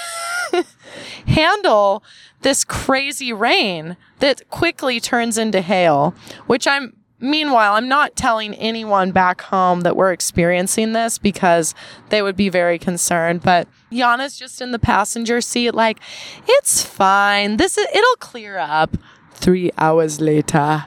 handle 1.27 2.05
this 2.43 2.63
crazy 2.63 3.33
rain 3.33 3.97
that 4.21 4.49
quickly 4.49 5.01
turns 5.01 5.39
into 5.39 5.61
hail, 5.61 6.15
which 6.47 6.69
I'm 6.69 6.93
Meanwhile, 7.19 7.75
I'm 7.75 7.89
not 7.89 8.15
telling 8.15 8.55
anyone 8.55 9.11
back 9.11 9.41
home 9.41 9.81
that 9.83 9.97
we're 9.97 10.13
experiencing 10.13 10.93
this 10.93 11.17
because 11.17 11.75
they 12.11 12.21
would 12.21 12.37
be 12.37 12.51
very 12.51 12.79
concerned. 12.79 13.43
But 13.43 13.69
Yana's 13.91 14.39
just 14.39 14.61
in 14.61 14.73
the 14.73 14.79
passenger 14.79 15.41
seat, 15.41 15.71
like, 15.75 15.99
it's 16.47 16.83
fine. 16.83 17.57
This 17.57 17.79
is, 17.79 17.87
it'll 17.95 18.17
clear 18.17 18.59
up. 18.59 18.97
Three 19.33 19.71
hours 19.79 20.21
later, 20.21 20.85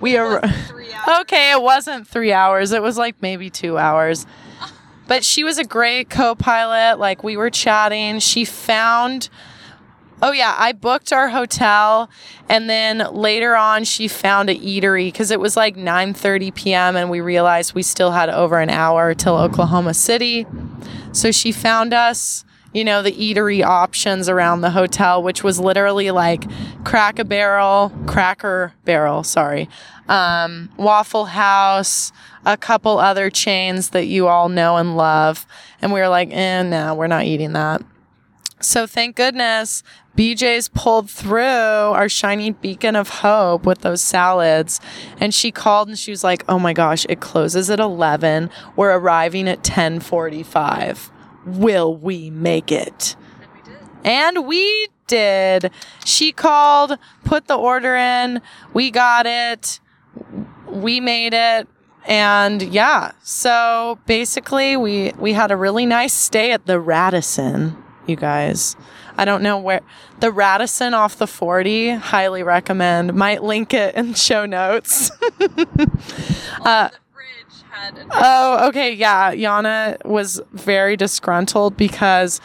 we 0.00 0.16
are. 0.16 0.42
Okay, 1.20 1.52
it 1.52 1.62
wasn't 1.62 2.06
three 2.06 2.32
hours. 2.32 2.72
It 2.72 2.82
was 2.82 2.96
like 2.96 3.20
maybe 3.22 3.50
two 3.50 3.78
hours. 3.78 4.26
But 5.08 5.24
she 5.24 5.42
was 5.42 5.56
a 5.56 5.64
great 5.64 6.10
co 6.10 6.34
pilot. 6.34 6.98
Like, 6.98 7.24
we 7.24 7.38
were 7.38 7.48
chatting. 7.48 8.18
She 8.18 8.44
found. 8.44 9.30
Oh, 10.20 10.32
yeah, 10.32 10.54
I 10.58 10.72
booked 10.72 11.12
our 11.12 11.28
hotel. 11.28 12.10
And 12.48 12.68
then 12.68 12.98
later 13.12 13.54
on, 13.54 13.84
she 13.84 14.08
found 14.08 14.50
a 14.50 14.56
eatery 14.56 15.06
because 15.06 15.30
it 15.30 15.38
was 15.38 15.56
like 15.56 15.76
9:30 15.76 16.54
p.m. 16.54 16.96
And 16.96 17.08
we 17.08 17.20
realized 17.20 17.74
we 17.74 17.82
still 17.82 18.10
had 18.10 18.28
over 18.28 18.58
an 18.58 18.70
hour 18.70 19.14
till 19.14 19.36
Oklahoma 19.36 19.94
City. 19.94 20.44
So 21.12 21.30
she 21.30 21.52
found 21.52 21.94
us, 21.94 22.44
you 22.72 22.84
know, 22.84 23.00
the 23.00 23.12
eatery 23.12 23.64
options 23.64 24.28
around 24.28 24.60
the 24.60 24.70
hotel, 24.70 25.22
which 25.22 25.44
was 25.44 25.60
literally 25.60 26.10
like 26.10 26.44
Crack 26.84 27.20
a 27.20 27.24
Barrel, 27.24 27.92
Cracker 28.06 28.72
Barrel, 28.84 29.22
sorry, 29.22 29.68
um, 30.08 30.68
Waffle 30.76 31.26
House, 31.26 32.12
a 32.44 32.56
couple 32.56 32.98
other 32.98 33.30
chains 33.30 33.90
that 33.90 34.06
you 34.06 34.26
all 34.26 34.48
know 34.48 34.76
and 34.78 34.96
love. 34.96 35.46
And 35.80 35.92
we 35.92 36.00
were 36.00 36.08
like, 36.08 36.30
eh, 36.32 36.62
no, 36.62 36.94
we're 36.94 37.06
not 37.06 37.24
eating 37.24 37.52
that. 37.52 37.82
So 38.60 38.86
thank 38.86 39.16
goodness 39.16 39.82
BJ's 40.16 40.68
pulled 40.68 41.08
through 41.10 41.42
our 41.42 42.08
shiny 42.08 42.50
beacon 42.50 42.96
of 42.96 43.08
hope 43.08 43.64
with 43.64 43.82
those 43.82 44.00
salads. 44.00 44.80
And 45.20 45.32
she 45.32 45.52
called 45.52 45.88
and 45.88 45.98
she 45.98 46.10
was 46.10 46.24
like, 46.24 46.44
"Oh 46.48 46.58
my 46.58 46.72
gosh, 46.72 47.06
it 47.08 47.20
closes 47.20 47.70
at 47.70 47.78
11. 47.80 48.50
We're 48.74 48.96
arriving 48.96 49.48
at 49.48 49.62
10:45. 49.62 51.10
Will 51.46 51.94
we 51.96 52.30
make 52.30 52.72
it?" 52.72 53.16
And 53.42 53.52
we 53.54 53.62
did. 53.62 53.78
And 54.04 54.46
we 54.46 54.88
did. 55.08 55.70
She 56.04 56.32
called, 56.32 56.98
put 57.24 57.46
the 57.46 57.56
order 57.56 57.96
in, 57.96 58.40
we 58.72 58.90
got 58.90 59.26
it, 59.26 59.80
we 60.68 61.00
made 61.00 61.34
it. 61.34 61.66
And 62.06 62.62
yeah, 62.62 63.12
so 63.22 63.98
basically 64.06 64.76
we 64.76 65.12
we 65.18 65.32
had 65.32 65.50
a 65.50 65.56
really 65.56 65.84
nice 65.84 66.14
stay 66.14 66.52
at 66.52 66.66
the 66.66 66.80
Radisson, 66.80 67.76
you 68.08 68.16
guys. 68.16 68.76
I 69.16 69.24
don't 69.24 69.42
know 69.42 69.58
where 69.58 69.80
the 70.20 70.30
Radisson 70.30 70.94
off 70.94 71.16
the 71.16 71.26
40, 71.26 71.90
highly 71.90 72.42
recommend. 72.42 73.14
Might 73.14 73.42
link 73.42 73.74
it 73.74 73.94
in 73.94 74.14
show 74.28 74.46
notes. 74.46 75.10
Uh, 76.60 76.88
also, 76.90 76.96
the 76.96 76.98
fridge 77.12 77.62
had 77.70 77.98
an 77.98 78.08
Oh, 78.10 78.68
okay. 78.68 78.92
Yeah. 78.92 79.32
Yana 79.32 80.04
was 80.04 80.40
very 80.52 80.96
disgruntled 80.96 81.76
because 81.76 82.40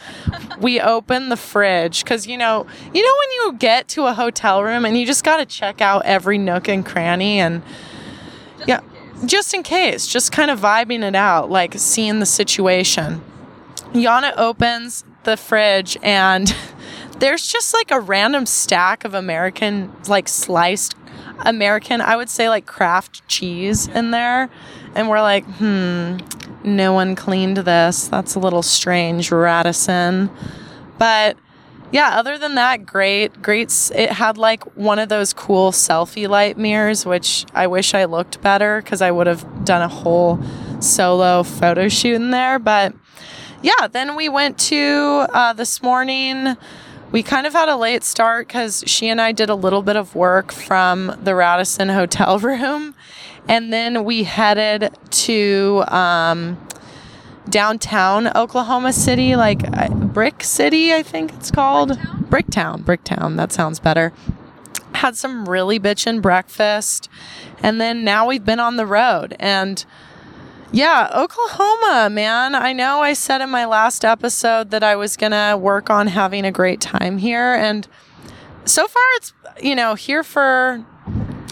we 0.60 0.80
opened 0.80 1.32
the 1.32 1.36
fridge. 1.36 2.04
Because, 2.04 2.26
you 2.26 2.38
know, 2.38 2.64
you 2.94 3.02
know, 3.02 3.14
when 3.18 3.30
you 3.32 3.58
get 3.58 3.88
to 3.88 4.06
a 4.06 4.14
hotel 4.14 4.62
room 4.62 4.84
and 4.84 4.96
you 4.96 5.04
just 5.04 5.24
got 5.24 5.38
to 5.38 5.46
check 5.46 5.80
out 5.80 6.04
every 6.04 6.38
nook 6.38 6.68
and 6.68 6.86
cranny 6.86 7.40
and 7.40 7.62
just 8.58 8.68
yeah. 8.68 8.80
in 9.20 9.26
just 9.26 9.52
in 9.52 9.62
case, 9.62 10.06
just 10.06 10.30
kind 10.30 10.50
of 10.50 10.60
vibing 10.60 11.02
it 11.02 11.16
out, 11.16 11.50
like 11.50 11.74
seeing 11.76 12.20
the 12.20 12.26
situation. 12.26 13.20
Yana 13.92 14.32
opens 14.36 15.04
the 15.24 15.36
fridge 15.36 15.96
and 16.02 16.54
there's 17.18 17.46
just 17.46 17.74
like 17.74 17.90
a 17.90 18.00
random 18.00 18.46
stack 18.46 19.04
of 19.04 19.14
American, 19.14 19.92
like 20.08 20.28
sliced 20.28 20.94
American, 21.40 22.00
I 22.00 22.16
would 22.16 22.28
say 22.28 22.48
like 22.48 22.66
Kraft 22.66 23.26
cheese 23.28 23.86
in 23.88 24.10
there. 24.10 24.50
And 24.94 25.08
we're 25.08 25.20
like, 25.20 25.44
hmm, 25.44 26.18
no 26.62 26.92
one 26.92 27.14
cleaned 27.14 27.58
this. 27.58 28.08
That's 28.08 28.34
a 28.34 28.38
little 28.38 28.62
strange, 28.62 29.30
Radisson. 29.30 30.30
But 30.98 31.36
yeah, 31.90 32.18
other 32.18 32.38
than 32.38 32.54
that, 32.56 32.86
great, 32.86 33.42
great. 33.42 33.72
It 33.94 34.10
had 34.10 34.38
like 34.38 34.64
one 34.76 34.98
of 34.98 35.08
those 35.08 35.32
cool 35.32 35.72
selfie 35.72 36.28
light 36.28 36.56
mirrors, 36.56 37.04
which 37.04 37.46
I 37.54 37.66
wish 37.66 37.94
I 37.94 38.04
looked 38.04 38.40
better 38.40 38.80
because 38.82 39.02
I 39.02 39.10
would 39.10 39.26
have 39.26 39.64
done 39.64 39.82
a 39.82 39.88
whole 39.88 40.40
solo 40.80 41.42
photo 41.42 41.88
shoot 41.88 42.14
in 42.14 42.30
there. 42.30 42.58
But 42.58 42.94
yeah, 43.64 43.88
then 43.90 44.14
we 44.14 44.28
went 44.28 44.58
to 44.58 45.26
uh, 45.32 45.54
this 45.54 45.82
morning. 45.82 46.54
We 47.10 47.22
kind 47.22 47.46
of 47.46 47.54
had 47.54 47.70
a 47.70 47.76
late 47.76 48.04
start 48.04 48.46
because 48.46 48.84
she 48.86 49.08
and 49.08 49.22
I 49.22 49.32
did 49.32 49.48
a 49.48 49.54
little 49.54 49.80
bit 49.80 49.96
of 49.96 50.14
work 50.14 50.52
from 50.52 51.18
the 51.22 51.34
Radisson 51.34 51.88
hotel 51.88 52.38
room. 52.40 52.94
And 53.48 53.72
then 53.72 54.04
we 54.04 54.24
headed 54.24 54.94
to 55.10 55.82
um, 55.88 56.58
downtown 57.48 58.36
Oklahoma 58.36 58.92
City, 58.92 59.34
like 59.34 59.62
uh, 59.66 59.88
Brick 59.88 60.44
City, 60.44 60.92
I 60.92 61.02
think 61.02 61.32
it's 61.32 61.50
called. 61.50 61.92
Bricktown? 61.92 62.84
Bricktown. 62.84 62.84
Bricktown. 62.84 63.36
That 63.36 63.50
sounds 63.50 63.80
better. 63.80 64.12
Had 64.92 65.16
some 65.16 65.48
really 65.48 65.80
bitchin' 65.80 66.20
breakfast. 66.20 67.08
And 67.62 67.80
then 67.80 68.04
now 68.04 68.26
we've 68.26 68.44
been 68.44 68.60
on 68.60 68.76
the 68.76 68.86
road. 68.86 69.34
And 69.40 69.86
yeah, 70.74 71.08
Oklahoma, 71.14 72.10
man. 72.10 72.56
I 72.56 72.72
know 72.72 73.00
I 73.00 73.12
said 73.12 73.40
in 73.40 73.48
my 73.48 73.64
last 73.64 74.04
episode 74.04 74.70
that 74.72 74.82
I 74.82 74.96
was 74.96 75.16
going 75.16 75.30
to 75.30 75.56
work 75.56 75.88
on 75.88 76.08
having 76.08 76.44
a 76.44 76.50
great 76.50 76.80
time 76.80 77.18
here. 77.18 77.54
And 77.54 77.86
so 78.64 78.88
far, 78.88 79.02
it's, 79.14 79.32
you 79.62 79.76
know, 79.76 79.94
here 79.94 80.24
for 80.24 80.84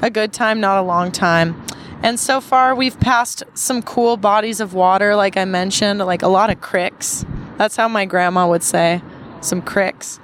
a 0.03 0.11
good 0.11 0.33
time, 0.33 0.59
not 0.59 0.77
a 0.77 0.83
long 0.83 1.13
time. 1.13 1.63
And 2.03 2.19
so 2.19 2.41
far, 2.41 2.75
we've 2.75 2.99
passed 2.99 3.45
some 3.55 3.81
cool 3.81 4.17
bodies 4.17 4.59
of 4.59 4.75
water, 4.75 5.15
like 5.15 5.37
I 5.37 5.45
mentioned, 5.45 6.01
like 6.01 6.23
a 6.23 6.29
lot 6.29 6.51
of 6.51 6.61
cricks. 6.61 7.25
That's 7.59 7.77
how 7.77 7.87
my 7.87 8.07
grandma 8.07 8.49
would 8.49 8.65
say, 8.65 9.03
some 9.41 9.63
cricks. 9.63 10.19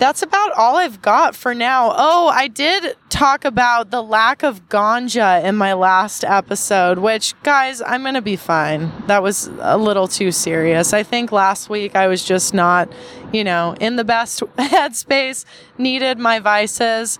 That's 0.00 0.22
about 0.22 0.52
all 0.52 0.76
I've 0.76 1.02
got 1.02 1.36
for 1.36 1.54
now. 1.54 1.92
Oh, 1.94 2.28
I 2.28 2.48
did 2.48 2.96
talk 3.10 3.44
about 3.44 3.90
the 3.90 4.02
lack 4.02 4.42
of 4.42 4.66
ganja 4.70 5.44
in 5.44 5.56
my 5.56 5.74
last 5.74 6.24
episode, 6.24 7.00
which, 7.00 7.34
guys, 7.42 7.82
I'm 7.82 8.00
going 8.00 8.14
to 8.14 8.22
be 8.22 8.36
fine. 8.36 8.90
That 9.08 9.22
was 9.22 9.50
a 9.60 9.76
little 9.76 10.08
too 10.08 10.32
serious. 10.32 10.94
I 10.94 11.02
think 11.02 11.32
last 11.32 11.68
week 11.68 11.96
I 11.96 12.06
was 12.06 12.24
just 12.24 12.54
not, 12.54 12.90
you 13.30 13.44
know, 13.44 13.76
in 13.78 13.96
the 13.96 14.04
best 14.04 14.40
headspace, 14.56 15.44
needed 15.76 16.18
my 16.18 16.38
vices. 16.38 17.18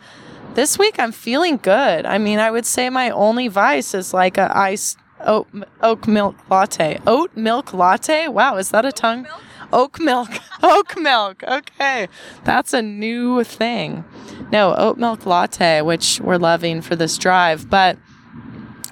This 0.55 0.78
week 0.78 0.99
I'm 0.99 1.12
feeling 1.12 1.59
good. 1.59 2.07
I 2.07 2.16
mean, 2.16 2.39
I 2.39 2.51
would 2.51 2.64
say 2.64 2.89
my 2.89 3.11
only 3.11 3.49
vice 3.49 3.93
is 3.93 4.14
like 4.14 4.39
a 4.39 4.57
ice 4.57 4.97
oat, 5.20 5.49
oat 5.83 6.09
milk 6.09 6.35
latte. 6.49 6.99
Oat 7.07 7.37
milk 7.37 7.74
latte? 7.74 8.26
Wow, 8.28 8.57
is 8.57 8.70
that 8.70 8.87
a 8.87 8.93
tongue? 8.93 9.24
milk? 9.24 9.43
Oak 9.73 10.01
milk. 10.01 10.29
Oak 10.62 10.99
milk. 10.99 11.43
Okay. 11.45 12.09
That's 12.45 12.73
a 12.73 12.83
new 12.83 13.45
thing. 13.45 14.05
No, 14.51 14.75
oat 14.77 14.99
milk 14.99 15.27
latte, 15.27 15.81
which 15.83 16.21
we're 16.21 16.39
loving 16.39 16.83
for 16.83 16.97
this 16.97 17.16
drive. 17.16 17.71
But 17.71 17.97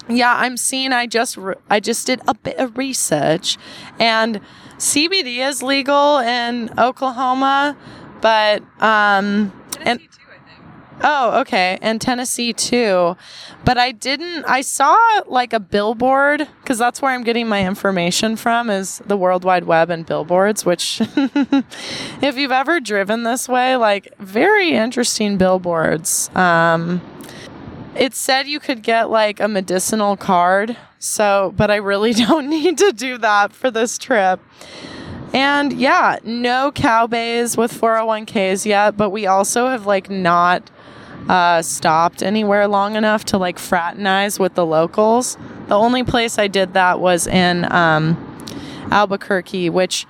yeah, 0.08 0.34
I'm 0.36 0.56
seeing 0.56 0.92
I 0.92 1.06
just 1.06 1.36
re- 1.36 1.56
I 1.68 1.80
just 1.80 2.06
did 2.06 2.20
a 2.28 2.34
bit 2.34 2.56
of 2.58 2.78
research 2.78 3.58
and 3.98 4.40
CBD 4.78 5.38
is 5.46 5.62
legal 5.62 6.18
in 6.18 6.70
Oklahoma, 6.78 7.76
but 8.20 8.62
um 8.80 9.52
and 9.80 9.98
Tennessee 10.00 10.06
too, 10.06 10.22
I 10.30 10.48
think. 10.48 10.62
Oh, 11.02 11.40
okay. 11.40 11.78
And 11.80 12.00
Tennessee 12.00 12.52
too. 12.52 13.16
But 13.64 13.78
I 13.78 13.92
didn't 13.92 14.44
I 14.46 14.62
saw 14.62 14.96
like 15.26 15.52
a 15.52 15.60
billboard 15.60 16.48
cuz 16.64 16.78
that's 16.78 17.00
where 17.00 17.12
I'm 17.12 17.22
getting 17.22 17.48
my 17.48 17.64
information 17.64 18.36
from 18.36 18.68
is 18.70 19.00
the 19.06 19.16
World 19.16 19.44
Wide 19.44 19.64
Web 19.64 19.90
and 19.90 20.04
billboards, 20.04 20.64
which 20.64 21.00
if 22.20 22.36
you've 22.36 22.52
ever 22.52 22.80
driven 22.80 23.22
this 23.22 23.48
way, 23.48 23.76
like 23.76 24.12
very 24.18 24.72
interesting 24.72 25.36
billboards. 25.36 26.30
Um 26.34 27.00
it 27.94 28.14
said 28.14 28.46
you 28.46 28.60
could 28.60 28.82
get 28.82 29.10
like 29.10 29.40
a 29.40 29.48
medicinal 29.48 30.16
card. 30.16 30.76
So, 30.98 31.52
but 31.56 31.70
I 31.70 31.76
really 31.76 32.12
don't 32.26 32.48
need 32.48 32.78
to 32.78 32.92
do 32.92 33.18
that 33.18 33.52
for 33.52 33.70
this 33.70 33.98
trip. 33.98 34.40
And 35.32 35.72
yeah, 35.74 36.18
no 36.24 36.72
cow 36.72 37.06
bays 37.06 37.56
with 37.56 37.72
401ks 37.72 38.64
yet, 38.64 38.96
but 38.96 39.10
we 39.10 39.26
also 39.26 39.68
have 39.68 39.84
like 39.84 40.08
not 40.08 40.70
uh, 41.28 41.62
stopped 41.62 42.22
anywhere 42.22 42.66
long 42.68 42.96
enough 42.96 43.24
to 43.26 43.38
like 43.38 43.58
fraternize 43.58 44.38
with 44.38 44.54
the 44.54 44.64
locals. 44.64 45.36
The 45.68 45.76
only 45.76 46.04
place 46.04 46.38
I 46.38 46.48
did 46.48 46.74
that 46.74 47.00
was 47.00 47.26
in 47.26 47.70
um, 47.72 48.16
Albuquerque, 48.90 49.70
which 49.70 50.06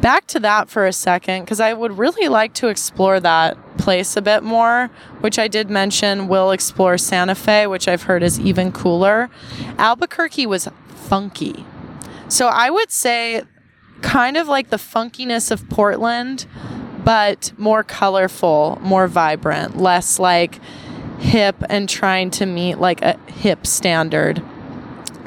back 0.00 0.26
to 0.28 0.40
that 0.40 0.68
for 0.68 0.86
a 0.86 0.92
second 0.92 1.42
because 1.42 1.60
I 1.60 1.72
would 1.72 1.98
really 1.98 2.28
like 2.28 2.54
to 2.54 2.68
explore 2.68 3.18
that 3.20 3.56
place 3.78 4.16
a 4.16 4.22
bit 4.22 4.42
more, 4.42 4.90
which 5.20 5.38
I 5.38 5.48
did 5.48 5.70
mention. 5.70 6.28
We'll 6.28 6.50
explore 6.50 6.98
Santa 6.98 7.34
Fe, 7.34 7.66
which 7.66 7.88
I've 7.88 8.02
heard 8.04 8.22
is 8.22 8.38
even 8.40 8.72
cooler. 8.72 9.30
Albuquerque 9.78 10.46
was 10.46 10.68
funky. 10.88 11.64
So 12.28 12.48
I 12.48 12.70
would 12.70 12.90
say 12.90 13.42
kind 14.02 14.36
of 14.36 14.46
like 14.48 14.70
the 14.70 14.76
funkiness 14.76 15.50
of 15.50 15.68
Portland, 15.68 16.46
but 17.08 17.52
more 17.56 17.82
colorful, 17.82 18.78
more 18.82 19.08
vibrant, 19.08 19.78
less 19.78 20.18
like 20.18 20.60
hip 21.18 21.56
and 21.70 21.88
trying 21.88 22.30
to 22.30 22.44
meet 22.44 22.74
like 22.74 23.00
a 23.00 23.18
hip 23.28 23.66
standard. 23.66 24.42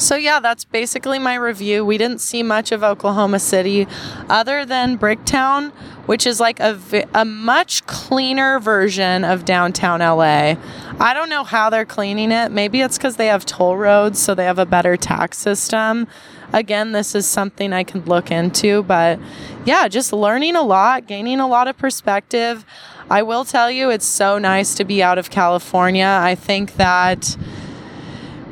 So, 0.01 0.15
yeah, 0.15 0.39
that's 0.39 0.65
basically 0.65 1.19
my 1.19 1.35
review. 1.35 1.85
We 1.85 1.99
didn't 1.99 2.21
see 2.21 2.41
much 2.41 2.71
of 2.71 2.83
Oklahoma 2.83 3.37
City 3.37 3.85
other 4.29 4.65
than 4.65 4.97
Bricktown, 4.97 5.71
which 6.07 6.25
is 6.25 6.39
like 6.39 6.59
a, 6.59 6.79
a 7.13 7.23
much 7.23 7.85
cleaner 7.85 8.59
version 8.59 9.23
of 9.23 9.45
downtown 9.45 9.99
LA. 9.99 10.55
I 10.99 11.13
don't 11.13 11.29
know 11.29 11.43
how 11.43 11.69
they're 11.69 11.85
cleaning 11.85 12.31
it. 12.31 12.51
Maybe 12.51 12.81
it's 12.81 12.97
because 12.97 13.17
they 13.17 13.27
have 13.27 13.45
toll 13.45 13.77
roads, 13.77 14.19
so 14.19 14.33
they 14.33 14.45
have 14.45 14.57
a 14.57 14.65
better 14.65 14.97
tax 14.97 15.37
system. 15.37 16.07
Again, 16.51 16.93
this 16.93 17.13
is 17.13 17.27
something 17.27 17.71
I 17.71 17.83
can 17.83 18.03
look 18.05 18.31
into, 18.31 18.81
but 18.81 19.19
yeah, 19.65 19.87
just 19.87 20.11
learning 20.11 20.55
a 20.55 20.63
lot, 20.63 21.05
gaining 21.05 21.39
a 21.39 21.47
lot 21.47 21.67
of 21.67 21.77
perspective. 21.77 22.65
I 23.11 23.21
will 23.21 23.45
tell 23.45 23.69
you, 23.69 23.91
it's 23.91 24.05
so 24.07 24.39
nice 24.39 24.73
to 24.75 24.83
be 24.83 25.03
out 25.03 25.19
of 25.19 25.29
California. 25.29 26.19
I 26.23 26.33
think 26.33 26.77
that 26.77 27.37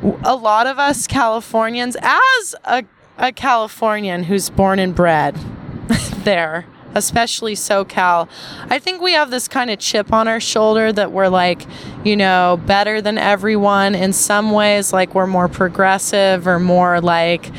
a 0.02 0.34
lot 0.34 0.66
of 0.66 0.78
us 0.78 1.06
Californians, 1.06 1.96
as 2.00 2.54
a, 2.64 2.84
a 3.18 3.32
Californian 3.32 4.24
who's 4.24 4.50
born 4.50 4.78
and 4.78 4.94
bred 4.94 5.34
there, 6.24 6.66
especially 6.94 7.54
SoCal, 7.54 8.28
I 8.68 8.78
think 8.78 9.00
we 9.02 9.12
have 9.12 9.30
this 9.30 9.48
kind 9.48 9.70
of 9.70 9.78
chip 9.78 10.12
on 10.12 10.26
our 10.26 10.40
shoulder 10.40 10.92
that 10.92 11.12
we're 11.12 11.28
like, 11.28 11.66
you 12.04 12.16
know, 12.16 12.60
better 12.66 13.00
than 13.00 13.18
everyone 13.18 13.94
in 13.94 14.12
some 14.12 14.52
ways, 14.52 14.92
like 14.92 15.14
we're 15.14 15.26
more 15.26 15.48
progressive 15.48 16.46
or 16.46 16.58
more 16.58 17.00
like, 17.00 17.50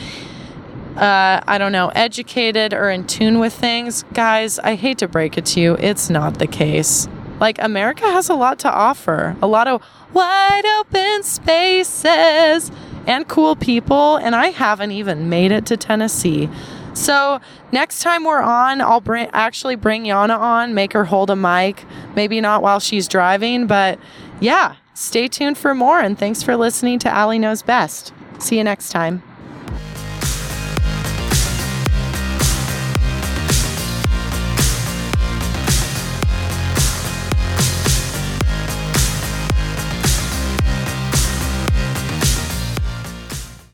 uh, 0.96 1.42
I 1.48 1.58
don't 1.58 1.72
know, 1.72 1.90
educated 1.90 2.74
or 2.74 2.90
in 2.90 3.06
tune 3.06 3.40
with 3.40 3.54
things. 3.54 4.04
Guys, 4.14 4.60
I 4.60 4.76
hate 4.76 4.98
to 5.00 5.08
break 5.08 5.38
it 5.38 5.46
to 5.48 5.60
you, 5.62 5.76
it's 5.80 6.10
not 6.10 6.40
the 6.40 6.48
case. 6.48 7.08
Like, 7.42 7.62
America 7.62 8.04
has 8.04 8.30
a 8.30 8.36
lot 8.36 8.60
to 8.60 8.72
offer, 8.72 9.36
a 9.42 9.48
lot 9.48 9.68
of 9.68 9.84
wide 10.14 10.66
open 10.80 11.24
spaces 11.24 12.72
and 13.08 13.28
cool 13.28 13.56
people, 13.56 14.18
and 14.18 14.36
I 14.36 14.48
haven't 14.48 14.92
even 14.92 15.28
made 15.28 15.52
it 15.52 15.66
to 15.66 15.76
Tennessee. 15.76 16.50
So 16.94 17.40
next 17.72 18.02
time 18.02 18.26
we're 18.26 18.42
on, 18.42 18.82
I'll 18.82 19.02
bring 19.02 19.28
actually 19.34 19.76
bring 19.76 20.04
Yana 20.04 20.38
on, 20.38 20.74
make 20.74 20.94
her 20.94 21.06
hold 21.06 21.30
a 21.30 21.36
mic. 21.36 21.86
Maybe 22.16 22.42
not 22.42 22.62
while 22.62 22.80
she's 22.80 23.08
driving, 23.08 23.66
but 23.66 23.98
yeah, 24.40 24.76
stay 24.94 25.28
tuned 25.28 25.58
for 25.58 25.74
more. 25.74 26.00
And 26.00 26.20
thanks 26.20 26.44
for 26.44 26.56
listening 26.56 27.00
to 27.00 27.10
Allie 27.10 27.40
Knows 27.40 27.64
Best. 27.64 28.14
See 28.40 28.58
you 28.58 28.64
next 28.64 28.90
time. 28.90 29.24